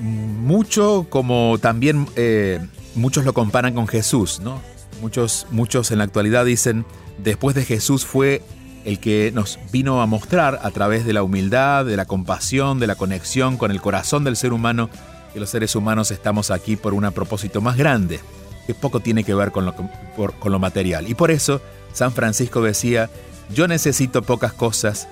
mucho 0.00 1.06
como 1.08 1.58
también 1.60 2.06
eh, 2.16 2.60
muchos 2.94 3.24
lo 3.24 3.32
comparan 3.32 3.74
con 3.74 3.88
Jesús, 3.88 4.40
¿no? 4.40 4.60
Muchos, 5.00 5.46
muchos 5.50 5.90
en 5.90 5.98
la 5.98 6.04
actualidad 6.04 6.44
dicen, 6.44 6.84
después 7.18 7.54
de 7.54 7.64
Jesús 7.64 8.04
fue 8.04 8.42
el 8.84 8.98
que 9.00 9.30
nos 9.34 9.58
vino 9.70 10.02
a 10.02 10.06
mostrar 10.06 10.60
a 10.62 10.70
través 10.70 11.04
de 11.04 11.12
la 11.12 11.22
humildad, 11.22 11.84
de 11.84 11.96
la 11.96 12.06
compasión, 12.06 12.80
de 12.80 12.86
la 12.86 12.94
conexión 12.94 13.56
con 13.56 13.70
el 13.70 13.80
corazón 13.80 14.24
del 14.24 14.36
ser 14.36 14.52
humano, 14.52 14.88
que 15.32 15.40
los 15.40 15.50
seres 15.50 15.76
humanos 15.76 16.10
estamos 16.10 16.50
aquí 16.50 16.76
por 16.76 16.94
un 16.94 17.10
propósito 17.12 17.60
más 17.60 17.76
grande, 17.76 18.20
que 18.68 18.74
poco 18.74 19.00
tiene 19.00 19.24
que 19.24 19.32
ver 19.32 19.50
con 19.50 19.64
lo, 19.64 19.74
con 19.74 20.52
lo 20.52 20.58
material. 20.58 21.08
Y 21.08 21.14
por 21.14 21.30
eso 21.30 21.62
San 21.94 22.12
Francisco 22.12 22.60
decía, 22.60 23.08
yo 23.48 23.66
necesito 23.66 24.20
pocas 24.20 24.52
cosas 24.52 25.08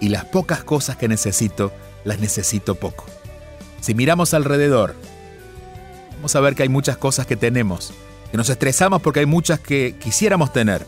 y 0.00 0.08
las 0.08 0.24
pocas 0.24 0.64
cosas 0.64 0.96
que 0.96 1.06
necesito, 1.06 1.70
las 2.02 2.18
necesito 2.18 2.74
poco. 2.74 3.04
Si 3.80 3.94
miramos 3.94 4.34
alrededor, 4.34 4.96
vamos 6.16 6.34
a 6.34 6.40
ver 6.40 6.56
que 6.56 6.64
hay 6.64 6.68
muchas 6.68 6.96
cosas 6.96 7.26
que 7.26 7.36
tenemos, 7.36 7.92
que 8.32 8.36
nos 8.36 8.50
estresamos 8.50 9.00
porque 9.02 9.20
hay 9.20 9.26
muchas 9.26 9.60
que 9.60 9.94
quisiéramos 10.00 10.52
tener. 10.52 10.84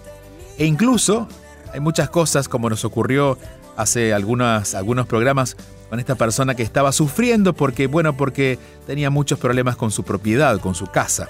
E 0.59 0.67
incluso 0.67 1.29
hay 1.73 1.79
muchas 1.79 2.11
cosas 2.11 2.49
como 2.49 2.69
nos 2.69 2.85
ocurrió 2.85 3.39
hace 3.77 4.13
algunas, 4.13 4.75
algunos 4.75 5.07
programas 5.07 5.57
con 5.89 6.01
esta 6.01 6.17
persona 6.17 6.57
que 6.57 6.65
estaba 6.65 6.91
sufriendo 6.91 7.53
porque, 7.53 7.87
bueno, 7.87 8.17
porque 8.17 8.59
tenía 8.89 9.09
muchos 9.09 9.39
problemas 9.39 9.77
con 9.77 9.93
su 9.93 10.03
propiedad, 10.03 10.59
con 10.59 10.75
su 10.75 10.89
casa, 10.89 11.29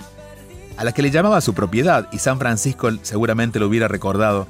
a 0.78 0.84
la 0.84 0.92
que 0.92 1.02
le 1.02 1.10
llamaba 1.10 1.40
su 1.40 1.54
propiedad, 1.54 2.08
y 2.12 2.18
San 2.18 2.38
Francisco 2.38 2.88
seguramente 3.02 3.58
lo 3.58 3.66
hubiera 3.66 3.88
recordado, 3.88 4.46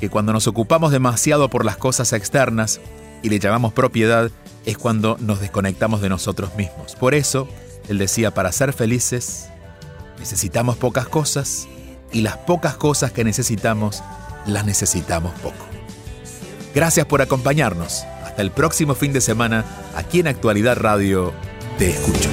que 0.00 0.08
cuando 0.08 0.32
nos 0.32 0.46
ocupamos 0.46 0.90
demasiado 0.90 1.50
por 1.50 1.66
las 1.66 1.76
cosas 1.76 2.14
externas 2.14 2.80
y 3.22 3.28
le 3.28 3.38
llamamos 3.38 3.74
propiedad, 3.74 4.30
es 4.64 4.78
cuando 4.78 5.18
nos 5.20 5.40
desconectamos 5.40 6.00
de 6.00 6.08
nosotros 6.08 6.54
mismos. 6.56 6.96
Por 6.96 7.14
eso, 7.14 7.46
él 7.88 7.98
decía, 7.98 8.32
para 8.32 8.52
ser 8.52 8.72
felices 8.72 9.48
necesitamos 10.18 10.76
pocas 10.76 11.08
cosas 11.08 11.68
y 12.10 12.22
las 12.22 12.38
pocas 12.38 12.76
cosas 12.76 13.12
que 13.12 13.22
necesitamos 13.22 14.02
las 14.46 14.64
necesitamos 14.64 15.32
poco. 15.40 15.66
Gracias 16.74 17.04
por 17.04 17.20
acompañarnos. 17.20 18.04
Hasta 18.24 18.40
el 18.40 18.50
próximo 18.50 18.94
fin 18.94 19.12
de 19.12 19.20
semana 19.20 19.64
aquí 19.94 20.20
en 20.20 20.28
Actualidad 20.28 20.78
Radio. 20.78 21.34
Te 21.78 21.90
escucho. 21.90 22.30